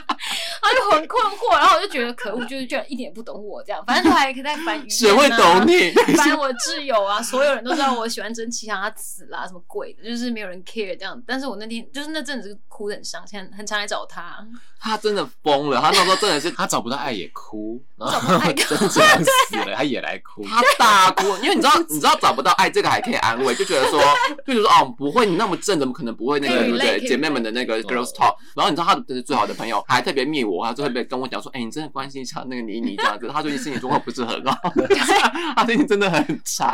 [0.61, 5.91] 他就很困惑，然后我就觉得可恶，就是居然一点也不懂我这样，反正他还可以在翻语谁会懂你？
[6.17, 11.21] 翻我挚友啊，所有人都知道我喜欢真奇祥，他死啦、啊，什么鬼的，就是没有人 care 这样。
[11.27, 14.47] 但是我那天就是那阵子哭得很伤心，很常来找他。
[14.83, 24.01] 他真的疯了，他那时候真的是他找不到爱也哭， 然后找不到爱 真的死了，他也来哭，他大哭，因为你知道，你知道找不到爱这个还可以安慰，就觉得说，
[24.47, 27.01] 就觉得说哦，不会，你那么正，怎么可能不会那个对不对？
[27.07, 34.57] 姐妹们的那个 girls talk，然后你知道他的最好的朋友还特别密我，他就特别跟我讲说，哎，你真的关心一下那个妮妮这样子，他最近心理状况不是很好
[35.57, 36.73] 他最近真的很差，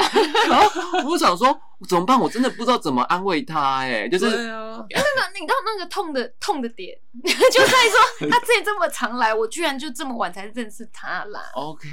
[0.49, 1.57] 然后我想说
[1.89, 2.19] 怎么办？
[2.19, 11.41] 我真的不知道怎么安慰他，哎，就是对啊， 那个你到那个痛的痛的点，就在说他自己这么常来，我居然就这么晚才认识他啦。
[11.55, 11.89] OK。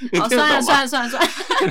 [0.18, 1.22] 好，算了算了算了算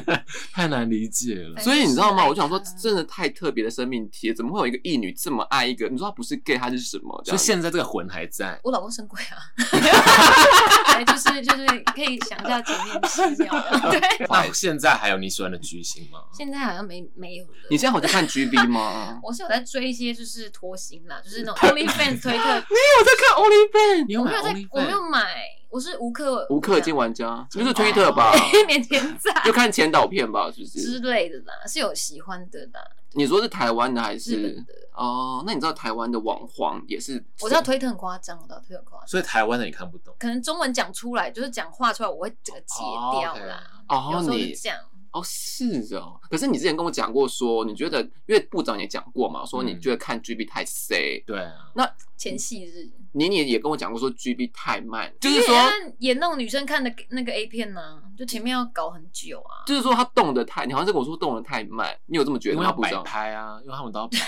[0.05, 1.59] 了， 太难理解了。
[1.61, 2.25] 所以你知道吗？
[2.25, 5.89] 我就想说，真的太特别的生命体，怎么会有一个异女这么爱一个？
[5.89, 7.21] 你说他不是 gay，他是什么？
[7.25, 8.59] 所以现在这个魂还在。
[8.63, 9.37] 我老公生鬼啊，
[11.05, 11.65] 就是就是
[11.95, 13.91] 可以想一下前面戏这样。
[13.91, 14.27] 对。
[14.29, 16.19] 那现在还有你喜欢的巨星吗？
[16.33, 17.51] 现在好像没没有了。
[17.69, 19.19] 你现在有在看 GB 吗？
[19.23, 22.43] 我是有在追一些就是脱星啦，就是那种 OnlyFans 推特。
[22.55, 24.05] 你有在看 OnlyFans？
[24.07, 24.67] 你有买 OnlyFans？
[24.71, 25.25] 我没有买。
[25.69, 28.33] 我是无氪无氪金玩家，就是 Twitter 吧，
[28.67, 31.53] 免钱在，就看前导片吧，是不是之类的啦？
[31.67, 32.81] 是有喜欢的啦。
[33.13, 34.63] 你说是台湾的还是？
[34.93, 37.23] 哦，那你知道台湾的网黄也是？
[37.41, 39.07] 我知道推特很夸张，我知道推特很夸张。
[39.07, 42.75] 所以台湾的你看不懂，可能中文讲出来就是讲话出来，我会整个截
[43.19, 43.63] 掉啦。
[43.87, 44.77] 哦，你这样。
[45.11, 46.19] 哦，是哦。
[46.29, 51.23] 可是你之前跟我讲过说，你觉得因为部长也讲过嘛，说你觉得看 GB 太 C。
[51.25, 51.71] 对啊。
[51.73, 55.55] 那前戏日，妮妮也跟我讲过说 GB 太慢，就是说
[55.99, 57.81] 演那种女生看的那个 A 片呢，
[58.17, 59.63] 就前面要搞很久啊。
[59.65, 62.63] 就是说他动的太，你好像是跟我说动的太慢，你有这么觉得吗？
[62.63, 64.25] 因为要摆拍啊，因为他们都要摆拍。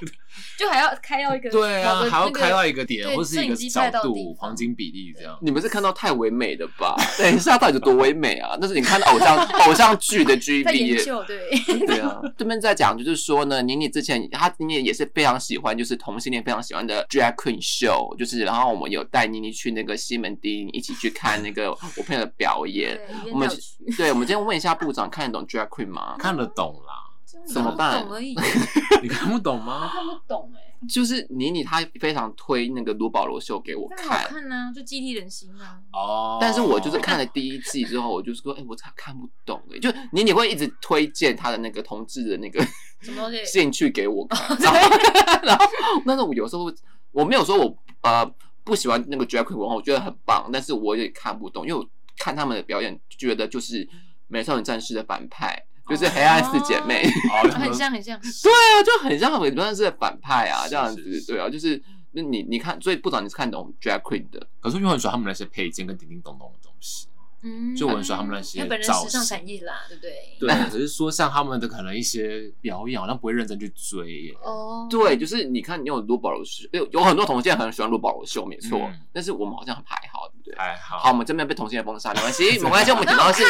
[0.56, 5.36] 就还要开到一个 对啊，还要开到一个点或是一个角度，黄金比例这样。
[5.42, 6.94] 你们是看到太唯美的吧？
[7.18, 8.56] 等一下到底有多唯美啊？
[8.60, 10.34] 那是你看到偶像 偶像剧的
[10.74, 11.50] 研究对。
[11.86, 22.98] 对啊，这边在讲就是说呢，妮妮之前她妮妮也是非常喜欢，就是同性恋非常喜欢的 Drag Queen Show，就是然后我们有带妮妮去那个西门町一起去看那个 我朋友的表演。
[23.30, 23.46] 我们
[23.98, 26.16] 对，我们今天问一下部长， 看得懂 Drag Queen 吗？
[26.18, 26.94] 看得懂啦。
[27.46, 28.06] 怎么办？
[29.02, 29.90] 你看不懂吗？
[29.92, 30.66] 看不懂哎。
[30.88, 35.78] 就是妮妮她非常推那个卢保罗秀给我看，好看呢，就激励人心啊。
[35.92, 36.38] 哦。
[36.40, 39.78] 但是我就是看了第一季之后，我就是说，哎，我咋看不懂哎？
[39.78, 42.64] 就妮妮会一直推荐她的那个同志的那个
[43.00, 44.56] 什么东西兴趣给我看，
[45.42, 45.66] 然后
[46.06, 46.72] 那时候我有时候
[47.12, 48.24] 我没有说我呃
[48.64, 53.88] 不喜欢那个 drag queen 文化，我觉得很棒，但是我也看不懂，因为我看他们的表演，觉得就是
[54.28, 55.64] 美少女战士的反派。
[55.88, 57.02] 就是黑暗四姐妹，
[57.50, 67.08] 很 像很像，对啊，就很像美少女是反派啊，这样子，对啊，就是那你你看，所以不知道你是看懂 drag queen 的，可是因为很喜欢他们那些配件跟叮叮咚咚的东西。
[67.42, 70.12] 嗯，就我很喜欢他们那些造型，本人时尚产业啦，对不对？
[70.38, 74.34] 对，只是说像他们的可能一些表演，好像不会认真去追。
[74.42, 78.90] 哦，对，就是你看，你有卢保罗秀，有有很多同学现在很喜欢罗宝罗秀，没错。
[79.12, 80.58] 但是我们好像还好，对不对？
[80.58, 80.98] 还好。
[80.98, 82.90] 好，我们这边被同性恋封杀，没关系， 没关系。
[82.90, 83.42] 我们主要是，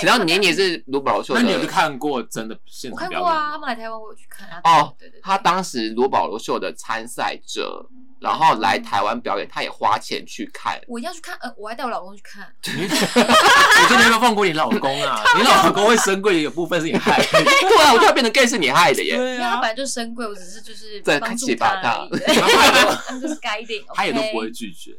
[0.00, 3.20] 只要年年是卢保罗秀，那你有去看过真的现场表演？
[3.20, 4.60] 我看过啊，他们来台湾，我有去看啊。
[4.64, 7.86] 哦，对对，他当时卢保罗秀的参赛者。
[8.18, 10.80] 然后来台湾表演，他也花钱去看。
[10.88, 12.50] 我一定要去看，呃，我还带我老公去看。
[12.64, 15.22] 我真的有没有放过你老公啊？
[15.36, 17.26] 你老公会生贵也有部分是你害的。
[17.30, 19.18] 对啊，我突然变成 gay 是你害的耶。
[19.18, 22.08] 对啊，他本来就生贵，我只是就是在帮助他。
[23.20, 24.92] 就是 guiding，他也都不会拒绝。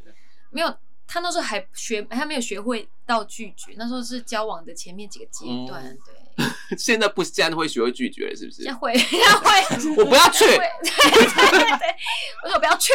[0.52, 0.68] 没有，
[1.08, 3.74] 他那时候还学，还没有学会到拒绝。
[3.78, 6.27] 那时候是交往的前面几个阶段，对。
[6.78, 8.72] 现在不是，现在会学会拒绝了，是不是？
[8.74, 9.96] 会， 会。
[9.98, 10.46] 我不要去。
[10.46, 11.96] 对对对对，
[12.44, 12.94] 我说我不要去。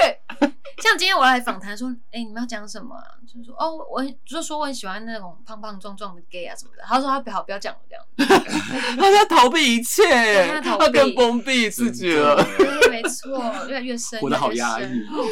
[0.83, 2.97] 像今天我来访谈说，哎，你们要讲什么？
[3.27, 6.83] 就是说，哦，我就是说我很喜欢那种胖胖壮壮的 gay 啊什么的。
[6.87, 8.05] 他说他不好，不要讲了这样。
[8.97, 12.45] 他在逃避一切，他更封闭自己了。
[12.57, 14.87] 对，没错，越来越深，活得好压抑。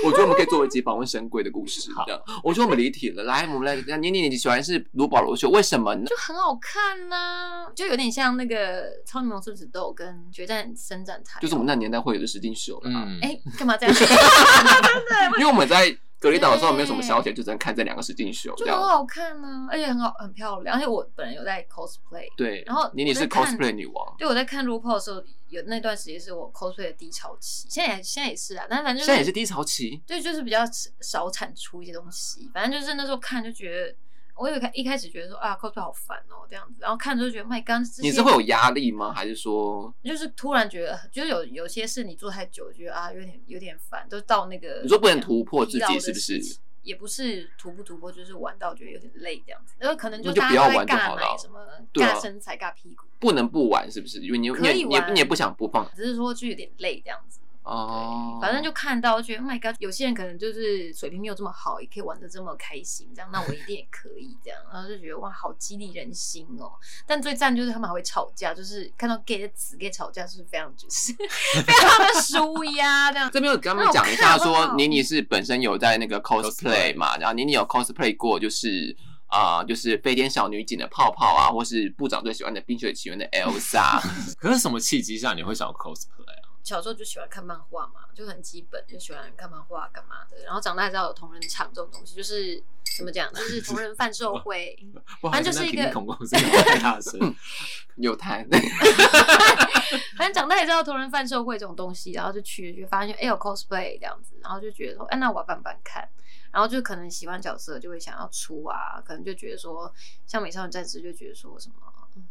[0.05, 1.90] 我觉得我们可以做一集访问神鬼的故事。
[1.94, 3.25] 好的，我觉得我们离题了。
[3.25, 6.05] 来，我们来，妮妮，你喜欢是卢保罗秀，为什么呢？
[6.07, 8.00] 就很好看呐，就有。
[8.01, 12.91] 有点像那个超柠檬狮子豆跟决战伸展台，就是我们那年代会有的实境秀了。
[12.91, 13.95] 嗯，哎，干嘛这样？
[15.39, 20.75] 因为我们在隔离岛的时候没有什么消遣，就只能看这两个实境秀，就很好看啊，而且很好，很漂亮。
[20.75, 22.63] 而且我本人有在 cosplay，对。
[22.67, 30.61] 然后妮妮是 cosplay 女王，对，我在看 RuPaul 的时候，有那段时间是我 cosplay 的低潮期，现在也现在也是啊，但反正现在也是低潮期，对，就是比较
[31.03, 32.51] 少产出一些东西。
[32.55, 33.95] 反正就是那时候看就觉得。
[34.37, 39.12] 我有开一开始觉得说啊，cosplay 好烦哦、喔，这样子，然后看着就觉得，My God，你是会有压力吗？
[39.12, 46.40] 还是说，就是突然觉得，就是有有些事你做太久，觉得啊，有点有点烦，都到那个你说不能突破自己，是不是？
[46.83, 51.61] 也不是突不突破，就是玩到觉得有点累这样子，然后可能就就不要玩就好了，什么
[51.93, 54.21] 尬身材、尬屁股，不能不玩，是不是？
[54.21, 57.39] 因为你可以玩，你也不想不放，只是说就有点累这样子。
[57.62, 66.73] 哦，反正就看到觉得，Oh my God，有些人可能就是水平没有这么好，也可以玩的这么开心，这样，那我一定也可以这样，然后就觉得哇，好激励人心哦。
[67.07, 71.12] 但最赞就是他们还会吵架，就是看到 gay 的词 gay 吵架，是非常就是
[71.62, 73.31] 非常的舒压这样。
[73.31, 78.96] 这边我跟他们讲一下，说妮妮是本身有在那个 cosplay 嘛，然后妮妮有 cosplay 过，就是
[79.27, 84.01] 啊、呃，就是飞天小女警的泡泡啊，或是部长最喜欢的冰雪奇缘的 Elsa。
[84.40, 86.19] 可是什么契机下你会想要 cosplay 啊？
[86.62, 90.37] 小时候就喜欢看漫画嘛，就很基本，就喜欢看漫画干嘛的。
[90.44, 92.62] 然后长大才知道有同人场这种东西，就是
[92.96, 94.79] 怎么讲，就是同人贩售会，
[95.31, 95.85] 反正就是一个。
[95.85, 97.35] 太大声，
[97.96, 98.46] 有台。
[100.16, 106.09] 反正长大也知道同人贩售会这种东西，然后就去就发现哎有 cosplay 这样子，然后就觉得说哎那我要办办看，
[106.53, 109.92] 然后就可能喜欢角色就会想要出啊，可能就觉得说
[110.27, 111.75] 像美少女战士就觉得说什么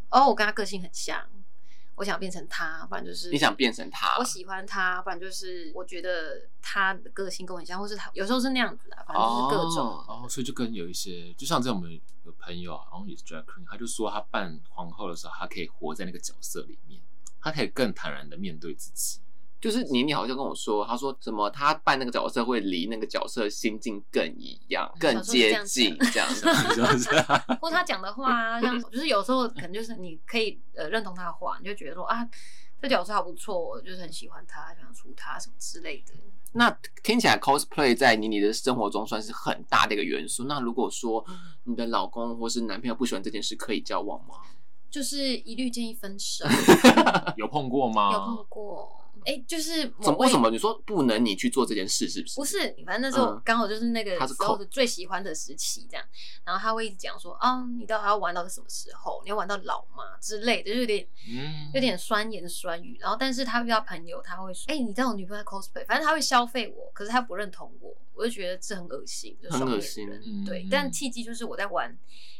[0.09, 1.21] 哦我跟他个性很像。
[1.99, 4.17] 我想变成他，不然就是你想变成他。
[4.17, 9.85] 我喜欢他，不然就是我觉得他的个性跟我很像，或是他有时候是那样子的，反正就是各种。
[10.07, 11.91] 哦，所以就跟有一些，就像在，我们
[12.23, 17.01] 有朋友啊，然后也是 drag queen，他就说他扮皇后的时候，他可以活在那个角色里面，
[17.41, 19.19] 他可以更坦然的面对自己。
[19.61, 26.47] 就是妮妮好像跟我说，她说什么她扮那个角色会离那个角色心境更一样、更接近这样 子。
[27.59, 32.27] 或他讲的话啊，像就是有时候可能就是你可以呃认同他的话，你就觉得说啊，
[32.81, 36.13] 这角色好不错，我就是很喜欢他，想出他什么之类的。
[36.53, 36.69] 那
[37.03, 40.45] 听起来 cosplay 在妮妮的生活中算是很大的一个元素。
[40.45, 41.23] 那如果说
[41.65, 44.35] 你的老公或是男朋友不喜欢这件事，可以交往吗？
[44.89, 46.43] 就是一律建议分手。
[47.37, 48.11] 有碰过吗？
[48.13, 48.95] 有碰过。
[49.29, 52.35] 哎、欸，就是怎么为什么你说不能你去做这件事，是不是？
[52.37, 56.03] 不是，反正那时候刚好就是那个时候的最喜欢的时期，这样。
[56.43, 59.21] 然后他会一直讲说啊，你到底要玩到什么时候？
[59.23, 60.17] 你要玩到老吗？
[60.19, 61.07] 之类的，就有点，
[61.75, 62.97] 有点酸言酸语。
[62.99, 70.21] 然后，但是他遇到朋友，他会说，哎、欸，你知道我女朋友 cosplay，反正他会消费我，可是他不认同我，我就觉得这很恶心，就双面人。
[70.25, 71.95] 嗯、对，但契机就是我在玩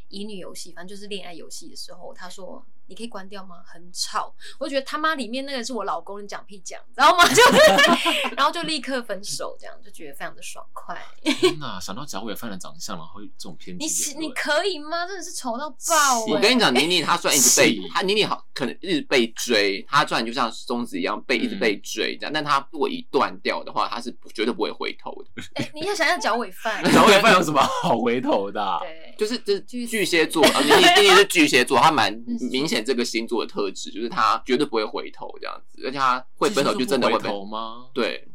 [0.10, 2.63] 乙女游戏，反正就是恋爱游戏的时候，他说。
[2.89, 3.62] 你可以关掉吗？
[3.63, 7.24] 很吵，我就觉得他妈里面那个是我老公，你讲屁讲，知道吗？
[7.30, 11.00] 就是，然后就立刻分手，这样就觉得非常的爽快。
[11.22, 15.06] 天哪，想到贾伟范的长相，然后这种偏激，你你可以吗？
[15.06, 16.34] 真的是丑到爆，欸！
[16.34, 25.41] 我跟你讲，妮妮她虽然一直被她妮妮好可能一直被追，她虽然就像松子一样被一直被追这样，嗯、但他如果一断掉的话，他是绝对不会回头的。
[25.54, 28.80] 哎、欸，你要想要脚尾饭， 脚尾饭有什么好回头的，啊？
[28.84, 32.13] 对，就是就是巨蟹座，妮妮妮妮是巨蟹座，他蛮
[32.52, 32.84] 明显。
[32.84, 37.86] 这个星座的特质就是他绝对不会回头这样子，而且他会分手就真的会回头吗？
[37.93, 38.28] 对，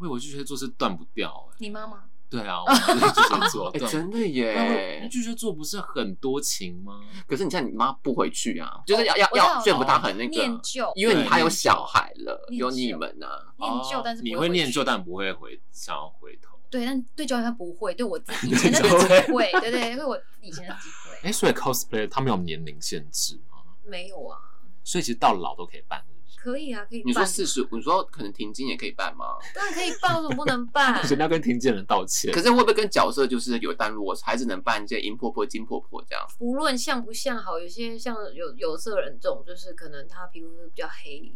[0.00, 1.56] 我以为巨蟹座是断不掉哎。
[1.58, 2.04] 你妈妈？
[2.32, 5.06] 对啊，我是巨蟹座，哎，真的耶！
[5.10, 7.00] 巨蟹座不是很多情吗？
[7.26, 13.26] 可是你像你妈不回去啊，就是要要要说服她很那个念旧，因为他有小孩了，有你们呢。
[13.58, 16.58] 念旧，但是你会念旧，但不会回想要回头。
[16.70, 21.28] 对，但对焦他不会，对我自 己以前的自己会，对对，因为我以前的自己会。
[21.28, 23.58] 哎，所以 cosplay 他们有年龄限制吗？
[23.84, 24.38] 没有啊，
[24.82, 26.02] 所以其实到老都可以办，
[26.42, 27.02] 可以啊，可以。
[27.04, 29.36] 你说四十，你说可能停经也可以办吗？
[29.54, 31.00] 当然可以办，为什么不能办？
[31.08, 32.32] 人家跟停经人道歉。
[32.32, 36.26] 可是会不会跟角色就是有单落，还是能办一些银婆婆、金婆婆这样？
[36.38, 41.32] 不论像不像好，有些像有有色人种，就是可能他皮肤比较黑，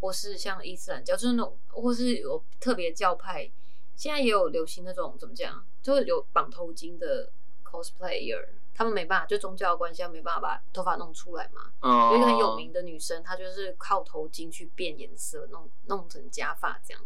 [0.00, 3.48] 或是像伊斯兰教，就是那种，或是有特别教派，
[3.94, 7.30] 现在也有流行那种怎么讲，就是有绑头巾的
[7.72, 8.46] cosplayer。
[8.74, 11.70] 他们没办法，就宗教的关系，他没办法把头发弄出来嘛。
[12.10, 17.02] 有一个很有名的女生，她就是靠头巾去变颜色，弄弄成假发这样。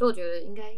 [0.00, 0.72] 所以我觉得应该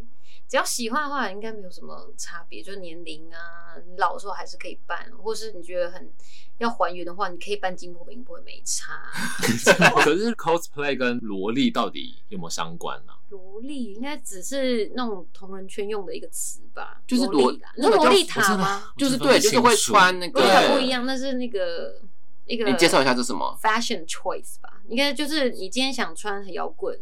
[0.48, 2.60] 只要喜欢的话，应该没有什么差别。
[2.60, 6.10] 就年龄啊，你老的时候还是可以办，或是你觉得很
[6.58, 9.00] 要还原的话，你可以办金婆饼，不会没差。
[10.02, 13.18] 可是 cosplay 跟萝莉到底有没有相关呢、啊？
[13.28, 18.92] 萝莉应该只是那种同人圈用的一个词吧，就是萝莉，萝莉塔吗？
[18.98, 20.40] 就是对，就是会穿那个。
[20.40, 22.00] 萝莉塔不一样，那是那个
[22.46, 22.68] 一个。
[22.68, 27.00] 你介绍一下这是什么？Fashion choice 吧，应该就是你今天想穿很摇滚，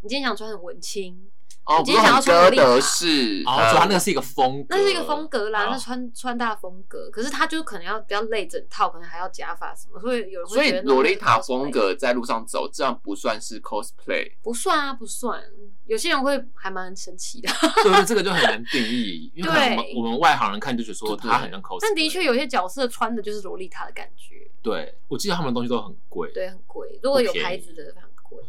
[0.00, 1.30] 你今天想穿很文青。
[1.70, 7.08] 哦，你今天想要穿德式，哦，主要那个是一个风格，那是一个风格啦，那穿穿搭风格。
[7.12, 10.82] 可是他就可能要比较累整套，可能还要假发什么，所以有人会觉得。
[10.82, 14.32] 所以萝莉塔风格在路上走，这样不算是 cosplay？
[14.42, 15.40] 不算啊，不算。
[15.86, 17.48] 有些人会还蛮神奇的。
[17.84, 26.98] 对对，这个就很难定义，因为我们我们外行人看就觉得说他很像 cos，但的确有些角色穿的就是洛丽塔的感觉，对，我记得他们的东西都很贵，对，很贵。
[27.02, 27.94] 如果有牌子的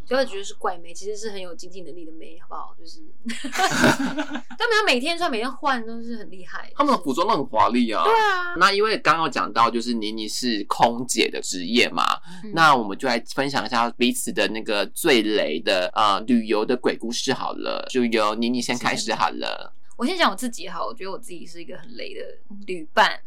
[0.05, 2.75] 就会觉得是怪妹，其实是很有经济能力的妹，好不好？
[2.77, 2.99] 就是
[3.47, 6.71] 他们要每天穿，每天换，都是很厉害。
[6.75, 8.03] 他们的服装都很华丽啊。
[8.03, 12.03] 对啊，那因为刚刚有讲到，就是妮妮是空姐的职业嘛，
[12.43, 19.73] 嗯那我们就来分享一下彼此的那个最雷的呃旅游的鬼故事好了，就由妮妮先开始好了。
[19.97, 22.21] 我先讲我自己哈，我觉得我自己是一个很雷的
[22.65, 23.19] 旅伴，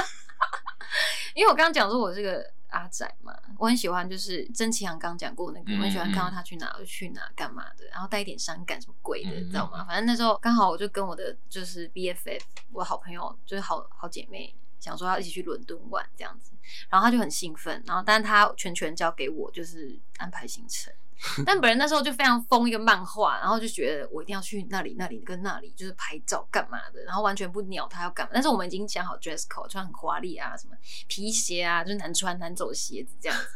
[1.34, 9.84] 因为我刚刚讲说我是个阿仔嘛，我很喜欢就是曾启阳刚讲过那个，嗯我很喜欢看到他去哪就去哪干嘛的，然后带一点伤感什么鬼的，嗯你知道吗？
[9.84, 12.40] 反正那时候刚好我就跟我的就是 BFF，
[12.72, 14.54] 我好朋友就是好好姐妹。
[14.80, 16.52] 想说要一起去伦敦玩这样子，
[16.88, 20.90] 然后他就很兴奋，然后但是他全权交给我，就是安排行程。
[21.44, 28.30] 但本人那时候就非常疯一个漫画，然后就觉得我一定要去那里、那里跟那里，就是拍照干嘛的，然后完全不鸟他要干嘛。
[28.32, 30.74] 但是我们已经讲好 dress code，穿很华丽啊，什么
[31.08, 33.46] 皮鞋啊，就是难穿难走的鞋子这样子。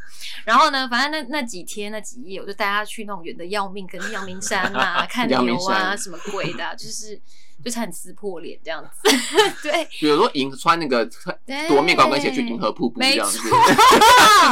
[0.44, 7.20] 然后呢，反正那那几天那几夜，我就带他去那种远的要命，跟阳明山啊， 看牛啊，什么鬼的、啊，就是
[7.64, 9.10] 就差点撕破脸这样子。
[9.62, 11.36] 对，比如说银穿那个穿
[11.68, 13.38] 夺面高跟鞋去银河瀑布这样子，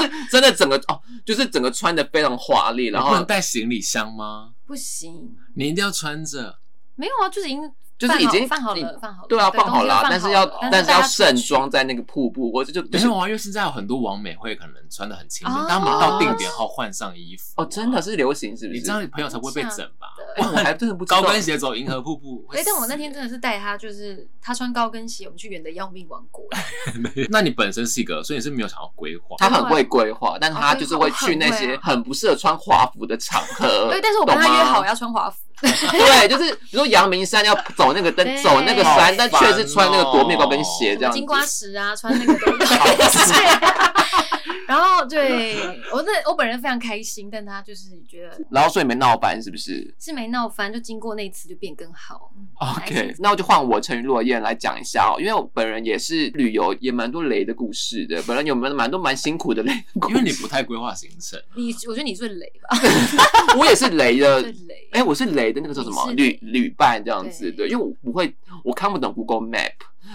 [0.00, 4.52] 就是真的整个哦，就是整个穿的非常华丽，然后然后不能带行李箱吗？
[4.66, 6.58] 不行，你一定要穿着，
[6.94, 7.60] 没有啊，就是已经
[8.03, 11.62] 就是已经放好了，放好了，对啊，放好了，但是要但是要盛装。
[11.70, 17.53] 在那个瀑布，我就就没有啊，因为现在有很多网美会可能穿的很轻便哦，但他们到定点后换上衣服。
[17.57, 18.80] 哦，真的是流行是不是？
[18.80, 20.09] 你这样朋友才不会被整吧？
[20.36, 22.44] 哎 我还真的不知道高跟鞋走银河瀑布。
[22.53, 26.44] 哎，但我那天真的是带他，就是他穿高跟鞋，我们去远的要命王国。
[27.30, 29.36] 那你本身是一个，所以你是没有想要规划。
[29.38, 33.88] 他很会规划，但他就是会去那些很不适合穿华服的场合。
[33.88, 35.38] 对，但是我跟他约好要穿华服。
[35.92, 41.18] 对，就是比如说阳明山要走那个登，走那个山，但却是穿那个夺面高跟鞋这样子。
[41.18, 42.74] 金瓜石啊，穿那个东西。
[44.66, 45.56] 然后对
[45.92, 49.94] 我那我本人非常开心，但他就是觉得，然后所以没闹翻是不是？
[49.98, 52.32] 是没闹翻，就经过那次就变更好。
[52.58, 58.22] OK，那我就换我沉鱼落雁来讲一下哦，因为我本人也是旅游，也蛮多雷的故事的。
[58.22, 60.14] 本人有没有蛮多蛮辛苦的雷的故事？
[60.14, 61.40] 因为你不太规划行程。
[61.54, 62.78] 你我觉得你最雷吧？
[63.58, 64.88] 我也是雷的，最雷。
[64.92, 68.34] 哎，我是雷的那个叫什么旅旅伴这样子，对，因为我不会，
[68.64, 69.72] 我看不懂 Google Map，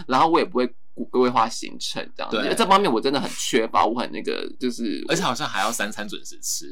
[0.08, 0.74] 然后我也不会。
[1.06, 6.68] 规划行程这样子，因为这方面我真的很缺乏，我很那个就是，而且好像还要三餐准时吃。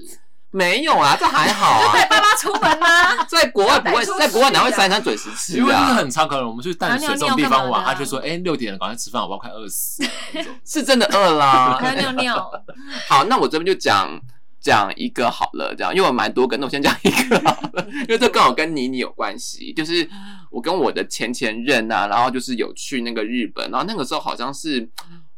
[0.52, 1.92] 没有啊，这还好啊。
[1.94, 3.26] 带爸爸出门吗？
[3.28, 5.58] 在国外不会，在国外哪会三餐准时吃啊？
[5.58, 10.02] 因为那个很超可能，我们去淡水这种地方玩，他就说：“哎，六点了，赶快吃饭，我不快饿死。”
[10.64, 12.52] 是真的饿啦， 还要尿尿。
[13.10, 14.18] 好，那我这边就讲
[14.62, 20.10] 讲一个好了，这样，因为我蛮多个，那我先讲一个好了，因为这刚好跟妮妮有关系，就是
[20.56, 24.88] 我跟我的前前任啊，然后就是有去那个日本，然后那个时候好像是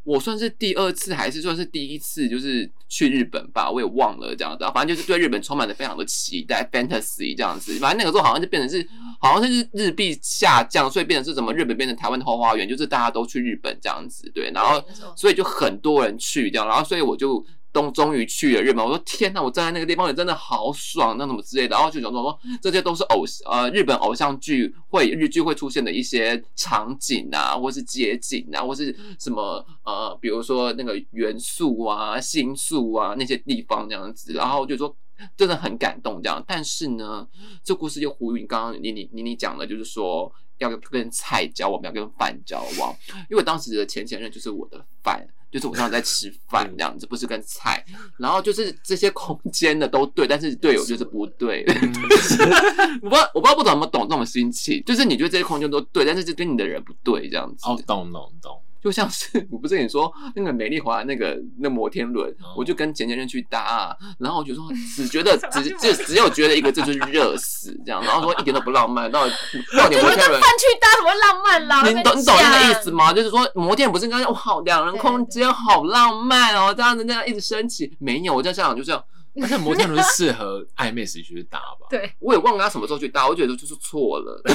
[0.04, 8.88] 我算是第二次还是算是第一次，就是去日本吧，我也忘了这样子，反正就是对日本充满了非常的期待，fantasy 这样子，反正那个时候好像就变成是，
[9.20, 14.80] 好像是日币下降，所以变成是什么日本变成台湾的后花园，就是大家都去日本这样子，对，然后
[15.16, 17.44] 所以就很多人去这样，然后所以我就。
[17.78, 34.96] 终终于去了日本，我说天呐，我站在那个地方也真的好爽，那什么之类的，然后就想说这些都是偶呃日本偶像剧会日剧会出现的一些场景啊，或是街景啊，或是什么呃，比如说那个元素啊、星宿啊那些地方这样子，然后就说
[35.36, 36.44] 真的很感动这样。
[36.48, 37.28] 但是呢，
[37.64, 42.96] 这故事又呼应刚刚你你你你讲的，就是说要跟菜交往，不要跟饭交往，
[43.30, 45.28] 因为当时的前前任就是我的饭。
[45.52, 47.84] 就是我常常在吃饭这样子，不是跟菜，
[48.18, 51.66] 然后就是这些空间的都对，但是队友就是不对。
[53.02, 57.66] 我不知道，我不知道不怎么懂这种心情，就是你觉得这些空间都对，但是就跟你的人不对这样子。
[57.68, 58.62] 哦，懂懂懂。
[58.84, 64.64] 就像是 我不是跟你说那个美丽华那个那摩天轮，我就跟前前任去搭，然后我就说
[64.96, 69.12] 只觉得只就只有觉得一个就是热死这样，然后说 一点都不浪漫。
[69.12, 71.82] 到到底摩天轮饭去搭什么浪漫啦？
[71.88, 73.14] 你懂你懂那个意思吗？
[73.14, 79.04] 就是说摩天轮不是应该哇好两人空间好浪漫哦，这样子那样一直升起，没有，我在想就这样。
[79.50, 81.88] 那摩天轮适合暧昧时去搭吧？
[81.90, 84.42] 对，我也忘了他什么时候去搭，我觉得就是错了，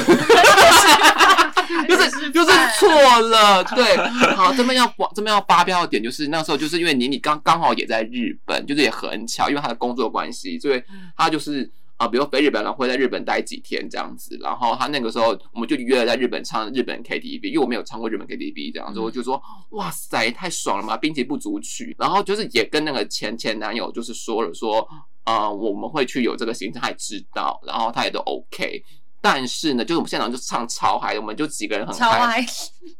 [1.88, 3.62] 就是就是错了。
[3.64, 3.96] 对，
[4.34, 10.82] 好，这边要这边要发飙的点就是那时候就是因为妮妮刚刚好也在日本，就是也很巧，因为他的工作关系，所以
[11.16, 11.70] 他就是。
[12.02, 19.40] 啊，比如飞日本，然后会在日本待几天这样子，然后他那个时候我们就约了在日本唱日本 KTV，因为我没有唱过日本 KTV 这样子，我就说
[19.70, 24.84] 哇塞，太爽了嘛，滨崎步组曲，然后就是也跟那个前前男友就是说了说，
[25.26, 28.82] 呃，我们会去有这个行程，他也知道，然后他也都 OK。
[29.24, 32.44] 但是呢，就是我们现场就唱超嗨，我们就几个人很超嗨，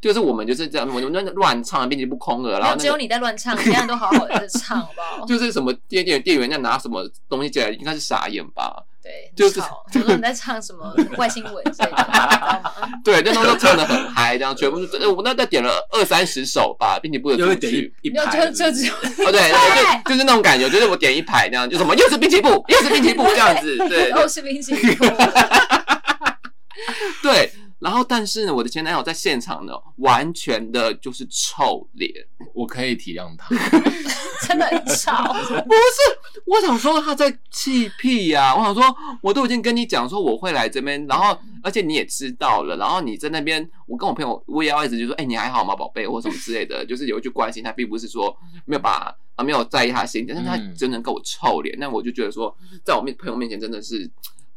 [0.00, 5.26] 就是我们就是这样，我们那乱唱，并且不空了，然后、那个、只有你在乱唱，其他人都好好的唱，好不好？
[5.26, 8.72] 就是什么店店店员在拿什么东西进来，应该是傻眼吧？
[9.02, 12.62] 对，就是很多人在唱什么外星文之类的，
[13.04, 17.72] 对，那时候都唱的很嗨，这样全部是，我那在点了二三十首吧，并且不有点
[18.02, 25.04] 一没有，就就只有哦，对 对，就就是那种感觉，就是我点一排这样，就什么又是滨崎步，又是滨崎步这样子， 对，又是滨崎步。
[27.22, 32.12] 对，然后但是呢，我的前男友在现场呢，完全的就是臭脸，
[32.54, 33.48] 我可以体谅他，
[34.46, 35.32] 真的很吵。
[35.34, 38.84] 不是，我想说他在气屁呀，我想说
[39.20, 48.32] 我都已经跟你讲说我会来这边，然后而且你也知道了，然后你在那边，我跟我朋友我也要一直就说，哎，你还好吗，宝贝，或什么之类的，就是有一句关心他，并不是说
[48.64, 54.08] 没有把啊没有在意他的心，但是他真的跟我臭脸，那我就觉得说，在我面朋友面前真的是。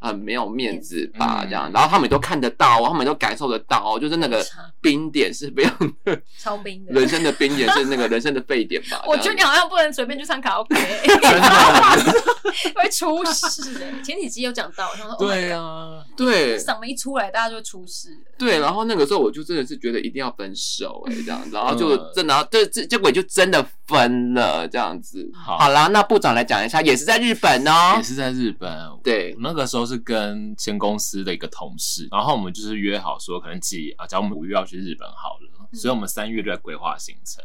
[0.05, 4.45] 很没有面子吧，这样，然后他们都看得到，他们都感受得到，就是那个
[4.81, 9.01] 冰点是非常的 超冰的，人生的冰点是那个人生的沸点吧。
[9.07, 10.75] 我觉得你好像不能随便去唱卡拉 OK，
[12.75, 13.73] 会出事。
[14.03, 18.09] 前几集有讲到，他说对啊，对，嗓门一出来，大家就会出事。
[18.37, 25.27] 对，然后那个时候我就真的是觉得一定要分手哎，这样，然后就真的，这这结果就真的分了这样子。
[25.33, 28.71] 好啦，那部长来讲一下，也是在日本哦，也是在日本。
[29.03, 29.94] 对，那个时候是。
[29.95, 37.43] 是跟前公司的一个同事，然后我们就是约好说，可能几啊，假如我们五月要去日本好了，所以我们三月就在规划行程。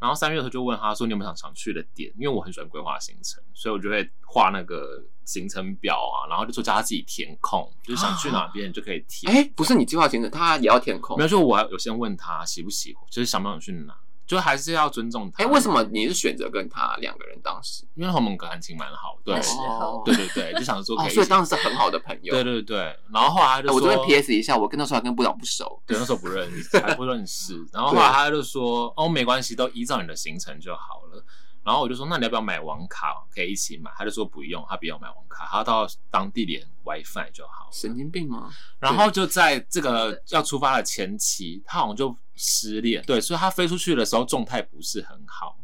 [0.00, 9.32] 然后三月的时候就问他说：“你有没有想常去的点？”因为我很喜欢规划行程，所以我就会画那个行程表啊，然后就说叫他自己填空，就是想去哪边就可以填。
[9.32, 11.16] 哎，不是你计划行程，他也要填空？
[11.16, 13.96] 没有，就我有先问他喜不喜欢，就是想不想去哪。
[14.26, 15.44] 就还是要尊重他。
[15.44, 17.84] 哎，为什么你是选择跟他两个人当时？
[17.94, 22.32] 因为他们感情蛮好，对，哦、对对对，就想说可以、哦，所以当时是很好的朋友。
[22.34, 22.78] 对对对，
[23.12, 27.54] 然后后来他就欸，我这边 PS 一下，我跟那时候还跟部长不熟，对，那时候不认识，还不认识。
[27.72, 31.24] 然后后来他就说，哦，没关系，都依照你的行程就好了。
[31.64, 33.24] 然后我就说，那你要不要买网卡？
[33.34, 33.90] 可以一起买。
[33.96, 37.70] 他就说不用，他不要买网卡，他到当地连 WiFi 就好。
[37.72, 38.52] 神经病吗？
[38.78, 43.02] 然后就在这个要出发的前期，他好像就失恋。
[43.06, 45.58] 对，所以他飞出去的时候状态不是很好。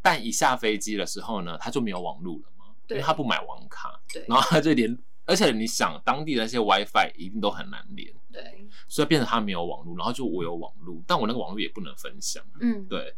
[0.00, 4.00] 但一下飞机的时候呢，他就没有网路了嘛，因为他不买网卡。
[4.12, 4.24] 对。
[4.28, 8.14] 然后他就连，而且你想，当地的那些 WiFi 一定都很难连。
[8.32, 8.68] 对。
[8.86, 12.40] 所以变成他没有网路，然后就我有网路，但我那个网路也不能分享。
[12.60, 12.86] 嗯。
[12.86, 13.12] 对。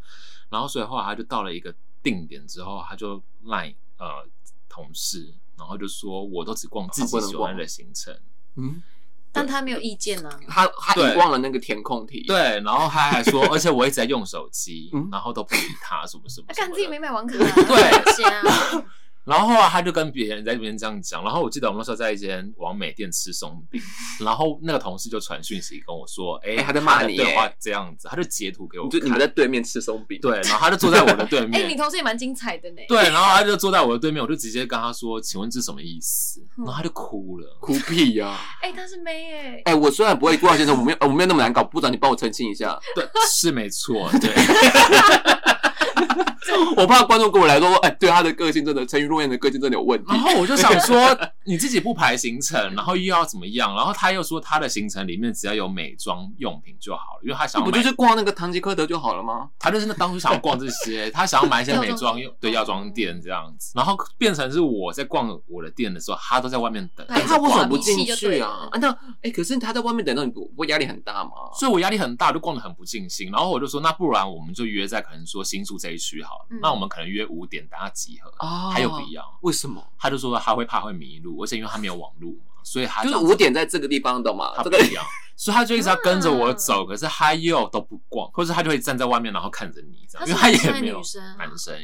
[0.49, 1.75] 然后所以后来他就到了一个。
[2.03, 4.27] 定点之后，他就赖呃
[4.69, 8.17] 同事，然后就说我都只逛自己喜欢的行程，
[8.57, 8.83] 嗯，
[9.31, 18.85] 但他没有意见呢、啊，他他遗忘了那个填空题，对，然后他还说， 而且我一直在用手机，然后都不理他什么什么，他看自己没买网 卡，对。
[19.25, 23.81] 然后后来他就跟别人在这边这样讲，然后我记得我们那时候在一间王美店吃松饼，
[24.19, 36.45] 然后那个同事就传讯息跟我说， 哎，他在骂你，对话这样子，他就截图给我，就你们在对面吃松饼，对，然后他就坐在我的对面，哎，你同事也蛮精彩的呢，对，然后他就坐在我的对面，我就直接跟他说，请问这是什么意思？
[36.57, 44.33] 然后他就哭了，哭屁呀，哎，他是妹哎，哎，我虽然不会规划行程，我没有我没有那么难搞，部长你帮我澄清一下，对，是没错，对。
[46.77, 50.07] 我怕观众跟我来说，哎，对他的个性真的，沉鱼落雁的个性真的有问题。
[50.09, 50.99] 然后我就想说，
[51.45, 53.75] 你自己不排行程，然后又要怎么样？
[53.75, 59.49] 然后他又说他的行程里面只要有美妆用品就好了，因为他想要买，不就是逛那个唐吉诃德就好了吗？
[59.59, 67.07] 他就是那当初想要逛这些，他想要买一些 美妆用对药妆店这样子，然后变成是我在逛我的店的时候，他都在外面等。
[67.09, 68.69] 他为什么不进去啊？
[68.71, 68.91] 啊，那
[69.23, 71.31] 哎，可是他在外面等，那你不会压力很大吗？
[71.59, 73.31] 所以我压力很大，就逛得很不尽兴。
[73.31, 76.47] 然后我就说，那不然我们就约在可能说新宿这一区好了。
[76.61, 78.33] 那我们可能约五点，大家集合。
[78.39, 79.25] 哦，还有必要？
[79.43, 79.83] 为什么？
[79.99, 84.53] 他就说他会怕会迷路，而且因为他没有网路嘛，所以他就是五点在这个地方的嘛？
[84.57, 85.05] 他不一样，
[85.37, 91.01] 所以他就一直要跟着我走，可是他又都不逛，或者他就会站在外面，然后看着你这样，因为他也没有
[91.39, 91.75] 男生，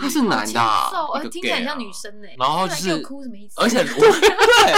[0.00, 0.60] 他是男的，
[1.12, 2.28] 我听起来像女生呢。
[2.38, 3.60] 然后就是哭什么意思？
[3.60, 4.72] 而且 对，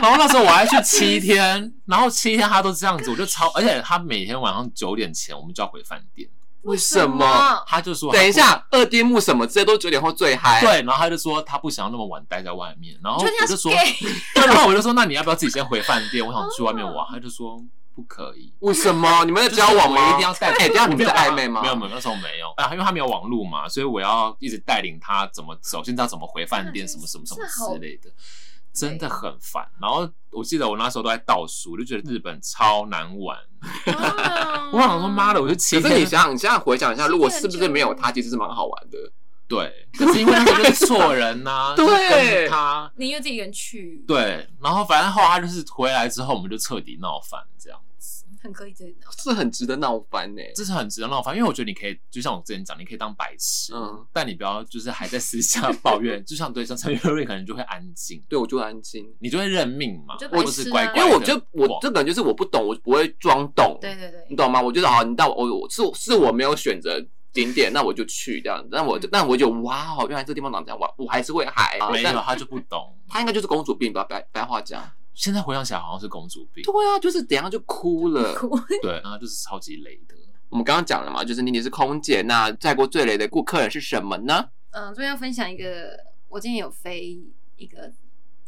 [0.00, 6.28] 然后那时候我还去七天，然后七天他都这样子，我就超，而且他每天晚上九点前我们就要回饭店。
[6.68, 7.62] 为什么？
[7.66, 10.60] 他就说，等一下，二丁目什么这些都九点后最嗨。
[10.60, 13.72] 对，然后他就说他不想要那么晚待在外面，然后我就说，
[14.34, 16.24] 对，然后我就说，那你要不要自己先回饭店？
[16.24, 17.06] 我想去外面玩。
[17.10, 17.58] 他就说
[17.94, 18.52] 不可以。
[18.60, 19.24] 为什么？
[19.24, 20.10] 你们在交往吗？
[20.10, 20.48] 一定要带？
[20.58, 21.62] 哎，这样你们在暧昧吗？
[21.62, 28.10] 没有没有，那时候没有啊，因为他没有网络嘛，所以我要一直带领他怎么走，现在怎么回饭店，什么什么什么之类的。
[28.78, 33.36] 真的很烦，然后我记得我那时候都在倒数，我就觉得日本超难玩。
[34.72, 35.82] 我想说妈的，我就七天。
[35.82, 38.98] 可是你想想，你现在回想一下，如果是不是没有他，其实是蛮好玩的。
[39.48, 47.87] 对，可是因为那个就是错人呐、 啊，对他你又自己一个人去，对，然后反正后来他就是回来之后，我们就彻底闹翻这样子，
[48.40, 48.94] 很可以这样。
[49.18, 50.42] 是很值得闹翻呢。
[50.54, 64.60] 这是很值得闹翻，因为我觉得你可以，就像我之前讲，你可以当白痴，嗯，但你不要就是还在私下抱怨， 就像对像陈月瑞可能就会安静，对我就安静，你就会认命嘛，就或者是乖乖因为我就我这个人就是我不懂，我不会装懂，对对对，你懂吗？
[64.60, 74.82] 我觉得好，你到我我是是我没有选择景点，那我就去这样子，但我就但我就哇哦，原来这地方长这样，我我还是会嗨，没有他就不懂，他应该就是公主病吧，白白话讲。
[75.18, 80.14] 现在回想起来好像是公主病，对啊，就是等下就哭了， 哭，对，然后就是超级雷的。
[80.48, 84.48] 我们刚刚讲了嘛，就是妮妮是空姐，那载过最雷的顾客人是什么呢？
[84.70, 85.98] 嗯，这边要分享一个，
[86.28, 87.20] 我今天有飞
[87.56, 87.92] 一个。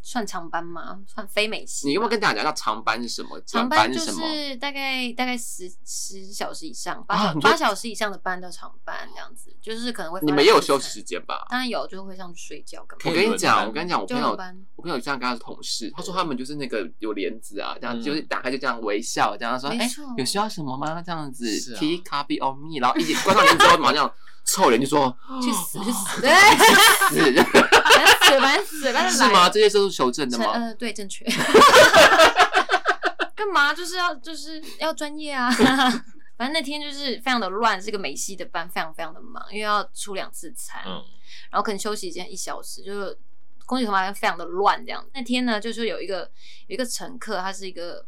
[0.03, 0.99] 算长班吗？
[1.07, 1.89] 算非美系。
[1.89, 3.41] 你有没有跟大家讲到长班是什么？
[3.47, 10.21] 长班就是大概大概十十小时以上，八小八小时以上的班叫长班，这样子就是可能会。
[10.23, 11.47] 你们也有休息时间吧？
[11.51, 12.87] 当然有，就会上去睡觉。
[13.05, 14.31] 我跟你讲，我跟你讲，我朋友，
[14.77, 21.03] 我朋友这样跟他的同事，他说他们就是那个有帘子啊，这样就是打开就这样微笑，这样说，哎，有需要什么吗？
[21.03, 21.45] 这样子
[21.77, 24.13] ，tea coffee or me，然后一关上门之后马上
[24.45, 27.45] 臭脸就说去死去死，去，死。
[27.83, 29.11] 烦死了！
[29.11, 29.49] 是吗？
[29.49, 30.53] 这些都是求证的吗？
[30.53, 31.25] 呃，对，正确。
[33.35, 33.75] 干嘛？
[33.75, 35.51] 就是要就是要专业啊！
[36.37, 41.03] 反正那天就是非常的乱，是个美西的班，非常非常的忙，因为要出两次餐，嗯、
[41.51, 43.19] 然后可能休息时间一小时，就是
[43.67, 45.05] 空姐同班非常的乱这样。
[45.13, 46.31] 那天呢，就是有一个
[46.67, 48.05] 有一个乘客，他是一个。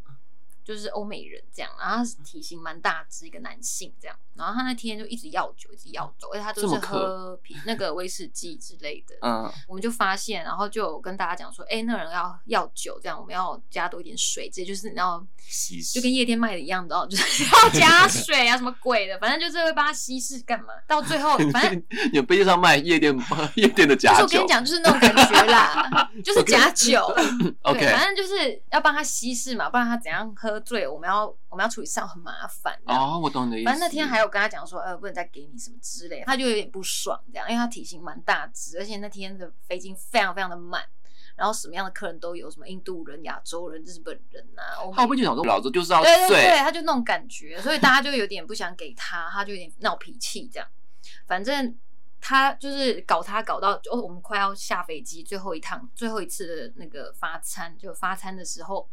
[0.63, 9.15] 就是欧美人这样，然后他是体型蛮大只，一个男性这样，然后他那天就一直要酒，一直要酒，而且他都是喝啤那个威士忌之类的。
[9.21, 20.67] 嗯，我们就发现，然后就跟大家讲说，哎、欸，那人要要酒，这样我们要加多一点水，这就是你要稀释，就跟夜店卖的一样的，就是 要加水啊，什么鬼的，反正就是会帮他稀释干嘛？
[20.87, 21.83] 到最后， 反正
[22.13, 23.13] 有杯子上卖夜店
[23.55, 27.03] 夜店的假酒，就是我跟你讲，就是那种感觉啦，就是假酒。
[27.63, 30.52] OK，对，反正就是要帮他稀释嘛，不然他怎样喝。
[30.53, 33.65] 喝醉，我们要我们要处理上很麻烦哦，我懂你的意思。
[33.65, 40.83] 反正那天还有跟他讲说，呃，不能再给你什么之类，他就有点不爽这样，因为他体型蛮大只，而且那天的飞机非常非常的满，
[41.35, 44.85] 然后什么样的客人都有，什么印度人、亚洲人、日本人呐、啊。
[44.93, 50.67] 他会不就想说，老子就是要对对对，他就那种感觉，所以大家就有点不想给他，他就有点闹脾气这样。
[51.25, 51.75] 反正
[52.21, 58.87] 他就是搞他搞到哦，我们快要下飞机最后一趟最后一次的那个发餐，就发餐的时候，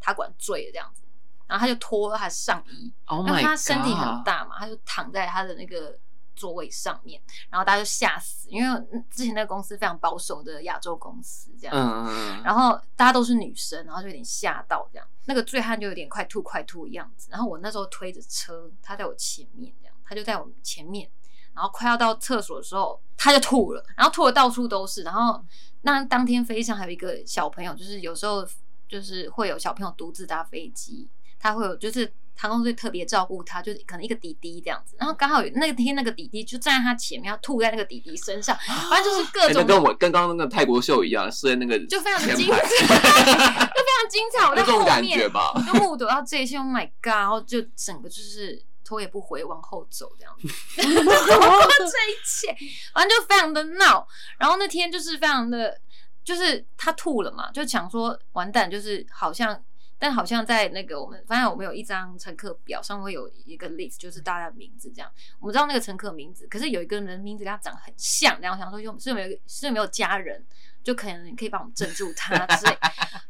[0.00, 1.03] 他管醉了这样子。
[1.46, 5.96] 然后他就脱了他的上衣，oh、因为他身体很大嘛，他就躺在他的那个
[6.34, 7.20] 座位上面，
[7.50, 8.80] 然后大家就吓死，因为
[9.10, 21.08] 之前那个公司非常保守的亚洲公司这样，嗯、然后大家都是女生，然后就有点吓到这样，那个醉汉就有点快吐快吐的样子，然后我那时候推着车，他在我前面这样，他就在我们前面，
[21.54, 25.44] 然后快要到厕所的时候，他就吐了，然后吐的到处都是，然后
[25.82, 28.44] 那当天飞机上还有一个小朋友，就是有时候
[28.88, 31.08] 就是会有小朋友独自搭飞机。
[31.44, 38.56] 他会有，就是航空队特别照顾他，就是可能一个弟弟这样子，然后刚好有那天那个弟弟就站在他前面，要吐在那个弟弟身上，
[38.88, 44.48] 反正就是各种、欸、跟我跟刚刚那个泰国秀一样，是在那个就非常精彩， 就非常精彩。
[44.48, 45.30] 我在后面
[45.66, 47.12] 就目睹到这一切，Oh my God！
[47.12, 50.48] 然后就整个就是头也不回往后走这样子，
[50.80, 52.56] 这一切，
[52.94, 54.08] 反正就非常的闹。
[54.38, 55.78] 然后那天就是非常的，
[56.24, 59.62] 就是他吐了嘛，就想说完蛋，就是好像。
[60.04, 65.10] 但好像在那个我们，发现我们有一张乘客表，上面会有一个 list，就是大家的名字这样。
[65.40, 70.44] 我们知道那个乘客名字，可是有一个人名字跟他长得很像，然后想说有是有没有是有没有家人，
[70.82, 72.76] 就可能可以帮我们镇住他之类。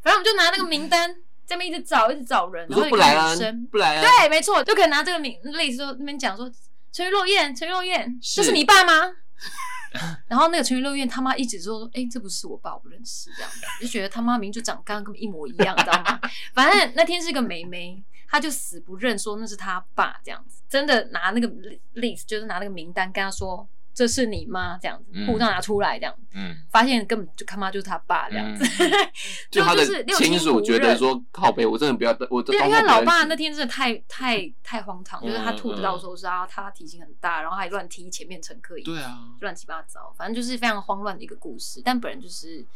[0.03, 1.15] 反正我们就拿那个名单
[1.47, 3.33] 这边一直找，一直找人，然后不来啊，
[3.71, 6.51] 不来啊，对，没错，就可以拿这个名 list 说那边讲说
[6.91, 9.15] 陈若燕，陈若燕，这是你爸吗？
[10.27, 16.21] 然后那个成员乐院他妈一直说：“哎、这不是我爸，我不认识。”这样就觉得他妈明明就长刚刚跟一模一样，知道吗？
[16.55, 21.49] 反正那天是个妹妹，她就死不认，说那是她爸，这样子真的拿那个
[21.95, 23.69] list，就是拿那个名单跟他说。
[23.95, 28.65] 这是你妈这样子，护照拿出来这样子，嗯，发现根本就他妈就是他爸这样子，
[29.51, 29.85] 就他的
[30.17, 41.81] 亲属觉得说靠背，我真的不要，我因为老爸那天真的太太太荒唐，就是他吐的到时候是啊，他体型很大，然后还乱踢前面乘客，对啊，乱七八糟，反正就是非常慌乱的一个故事。
[41.85, 42.67] 但本人就是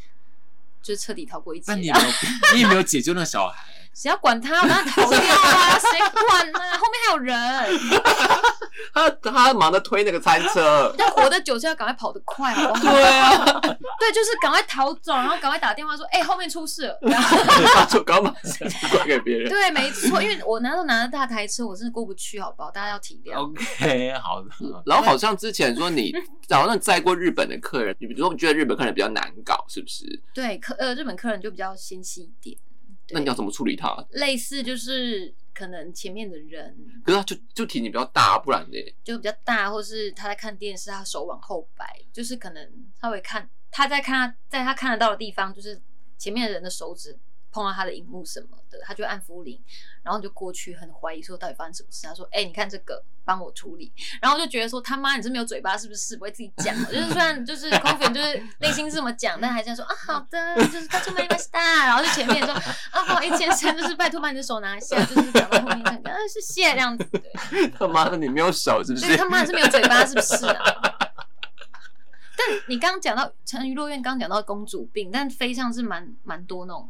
[0.80, 1.64] 就是彻底逃过一劫。
[1.66, 2.08] 但你有没有，
[2.54, 3.58] 你有没有解救那个小孩？
[3.92, 4.60] 谁要管他？
[4.62, 5.76] 我让他逃掉啊！
[5.76, 5.98] 谁
[6.28, 6.60] 管呢？
[6.78, 7.34] 后面还有人。
[8.94, 12.92] 他他忙着推那个餐车， 要活得久就要赶快跑得快，好不好？
[12.92, 13.44] 对啊，
[13.98, 19.48] 对，就是赶快逃走，然后赶快打电话说，哎、欸，后面出事了，然后他就刚把事情怪给别人。
[19.48, 22.70] 对，没错，因为我那时候拿着大台车，我真的过不去，好不好？
[22.70, 23.36] 大家要体谅。
[23.36, 24.48] OK，好的。
[24.86, 26.12] 然后好像之前说你，
[26.50, 30.04] 好像载过日本的客人，你比如说你觉得日本客人比较难搞，是不是？
[30.34, 32.56] 对，客呃日本客人就比较纤细一点。
[33.10, 33.96] 那你要怎么处理他？
[34.10, 38.94] 类似就是可能前面的人，可是他就就体型比较大，不然呢？
[39.02, 45.80] 就比较大，或是他在看电视，他手往后摆，就是可能稍微看他在看他在他看得到的地方，就是
[46.16, 47.18] 前面的人的手指。
[47.50, 49.60] 碰到他的荧幕什么的，他就按服务铃，
[50.02, 52.06] 然后你就过去，很怀疑说到底发生什么事。
[52.06, 56.16] 他说：“哎、欸，你看这个，帮我处理。”然后就觉得说：“他妈，你是没有嘴巴是不是？
[56.16, 56.74] 不会自己讲？
[56.86, 61.86] 就是虽然就是空服员就是内心是这么讲， 但还是要说啊，好的，就是他出门一般 star。
[61.86, 67.04] 然后就前面说啊，不好意思，先生，就是拜托把你的手拿下，就是讲到后面看看，啊，谢谢这样子。
[67.50, 69.06] 对，他妈的，你没有手是不是？
[69.06, 70.64] 对，他妈的是没有嘴巴是不是啊？
[72.38, 76.88] 但你刚刚讲到成娱乐院，刚刚讲到公主病，但飞上是蛮蛮多那种。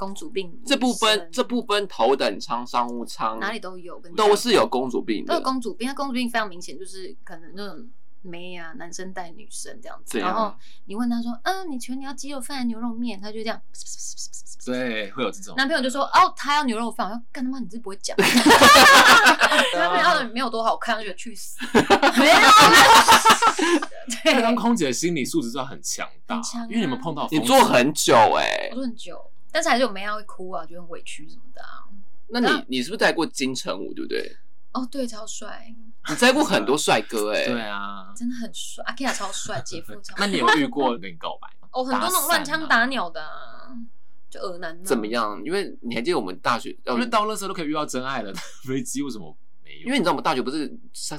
[0.00, 5.86] 公主病这部分，这部分头等舱、商务舱哪里都有，都是有公主病的，都有公主病。
[5.86, 7.86] 那公主病非常明显，就是可能那种
[8.22, 10.18] 妹啊，男生带女生这样子。
[10.18, 10.54] 然后
[10.86, 13.60] 你问他说：“嗯，你请问你要鸡肉饭牛肉面？”他就这样。
[14.64, 15.54] 对，会有这种。
[15.56, 18.16] 男朋友就说：“哦，他要牛肉饭。”我说：“干他妈，你是不会讲。
[19.76, 21.58] ”他们要的没有多好看，就觉得去死。
[22.18, 22.36] 没有。
[24.24, 26.40] 对，当空姐的心理素质要很强大，
[26.70, 29.20] 因为你们碰到你坐很久哎，我坐很久。
[29.52, 31.84] 但是还是有妹啊会哭啊，就很委屈什么的啊。
[32.28, 34.36] 那你你是不是带过金城武，对不对？
[34.72, 35.74] 哦，对，超帅。
[36.08, 37.44] 你带过很多帅哥哎。
[37.48, 38.84] 对啊，真的很帅。
[38.86, 40.16] 阿 Kira 超帅，姐夫超帅。
[40.18, 41.68] 那你有遇过跟你告白吗？
[41.72, 43.20] 哦，很多那种乱枪打鸟的，
[44.30, 44.82] 就恶男。
[44.84, 45.42] 怎么样？
[45.44, 48.32] 因为你还记得我们大学，因为到那时候都可以遇到真爱了，
[48.64, 49.36] 飞机为什么？
[49.84, 50.70] 因为你知道我们大学不是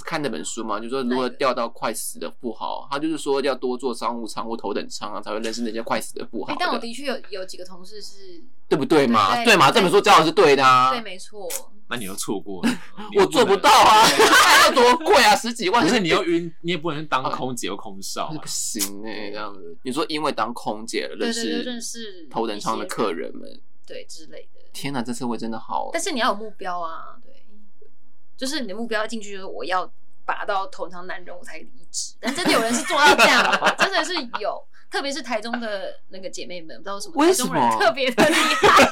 [0.04, 0.78] 看那本书嘛？
[0.80, 6.56] 就是说如何钓到快死的富豪，他就是说要多做商务舱或头等舱啊，才会认识那些快死的富豪。
[6.60, 9.44] 但我的确有有几个同事是，对不对嘛？
[9.44, 9.72] 对嘛？
[9.72, 10.92] 这本书教的是对的啊。
[10.92, 11.48] 对，没错。
[11.90, 12.70] 那你又错过了，
[13.20, 14.08] 我做不到啊！
[14.64, 15.86] 要多贵啊，十几万。
[15.86, 19.76] 可是你又晕，你也不能当空姐或空少，不行哎，这样子。
[19.84, 24.62] 你说因为当空姐认识认识头等舱的客人们，对之类的。
[24.72, 25.90] 天哪，这社会真的好。
[25.92, 27.21] 但是你要有目标啊，对。
[28.42, 29.88] 就是你的目标要进去，就是我要
[30.26, 32.16] 拔到头上男人，我才离职。
[32.20, 38.84] 但真的有人是做到这样的，真的是有，特别是台中的那个姐妹们，不知道为什么，为什么台中人特别的厉害。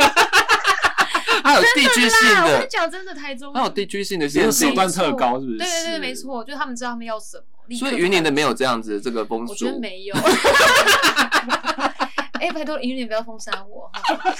[1.43, 5.57] 还有地区性的，我跟你讲，真的台中还有地区性的，手段特高，是不是？
[5.57, 7.43] 对对对，没错，就是他们知道他们要什么。
[7.75, 10.15] 所以云林的没有这样子的这个风俗，我觉得没有。
[12.39, 13.91] 哎、欸，拜托，云林不要封杀我。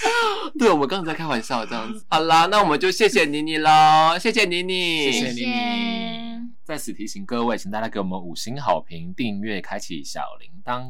[0.58, 2.04] 对，我们刚才在开玩笑，这样子。
[2.08, 6.40] 好啦，那我们就谢谢妮妮喽，谢谢妮妮，谢谢妮妮。
[6.64, 10.82] 在此提醒各位，请大家给我们五星好评、订阅、开启小铃铛。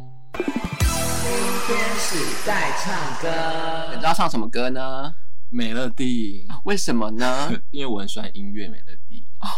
[1.66, 5.12] 今天是在唱歌，你知道唱什么歌呢？
[5.50, 6.46] 美乐蒂。
[6.64, 7.50] 为什么呢？
[7.72, 9.09] 因为我很喜欢音乐，美乐蒂。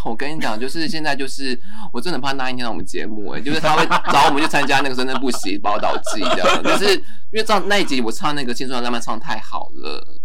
[0.04, 1.58] 我跟你讲，就是现在，就是
[1.92, 6.62] 我真的怕那一天到我们节目，哎，就是他会找我们去参加那个《深圳不息宝岛季》这样。
[6.62, 10.18] 可是因为唱那一集，我唱那个《青春的浪漫》唱太好了，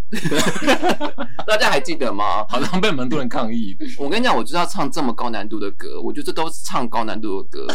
[1.48, 2.46] 大家还记得吗？
[2.48, 3.86] 好像被蛮多人抗议的。
[3.98, 7.68] 我跟你讲，我就是要唱这么高难度的歌，我就是都是唱高难度的歌，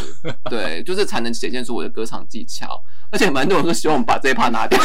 [0.49, 2.80] 对，就是才能显现出我的歌唱技巧。
[3.11, 4.78] 而且蛮多人都希望我们把这一趴拿掉。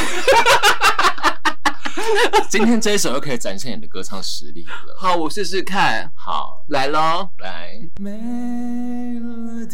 [2.49, 4.95] 今天这一首又可以展现你的歌唱实力了。
[4.97, 6.11] 好，我试试看。
[6.15, 7.79] 好，来喽，来。
[7.97, 9.67] Melody，Melody，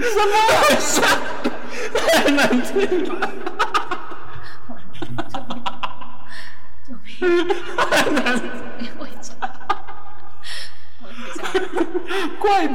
[0.00, 0.34] 什么？
[2.08, 2.72] 太难听
[3.08, 3.12] 了。
[6.86, 7.48] 救命！
[7.76, 8.92] 太难听了。
[8.98, 9.34] 我操！
[12.40, 12.74] 快点！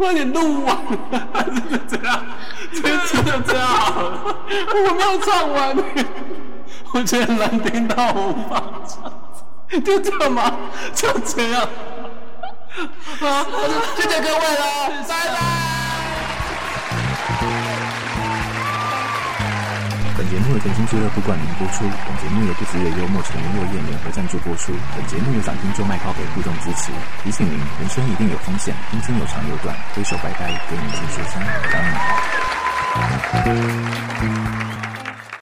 [0.00, 0.74] 快点录完，
[1.30, 2.24] 还是这样？
[2.72, 3.68] 这次就这样。
[4.48, 5.76] 我没有唱完，
[6.94, 9.82] 我觉得难听到无法唱。
[9.84, 10.56] 就这样吗？
[10.94, 11.62] 就这样。
[13.20, 13.46] 啊，
[13.94, 15.69] 谢谢各位了，拜拜。
[20.20, 21.82] 本节目由更新俱乐部冠名播出。
[22.06, 24.70] 本节目由不止有幽默成员落叶联合赞助播出。
[24.94, 26.92] 本节目由掌听做麦靠给互动支持。
[27.24, 31.42] 提醒您，人生一定有风险，人生有长有短，挥手拜拜，给你一些声，
[31.72, 31.80] 当
[34.60, 34.69] 然。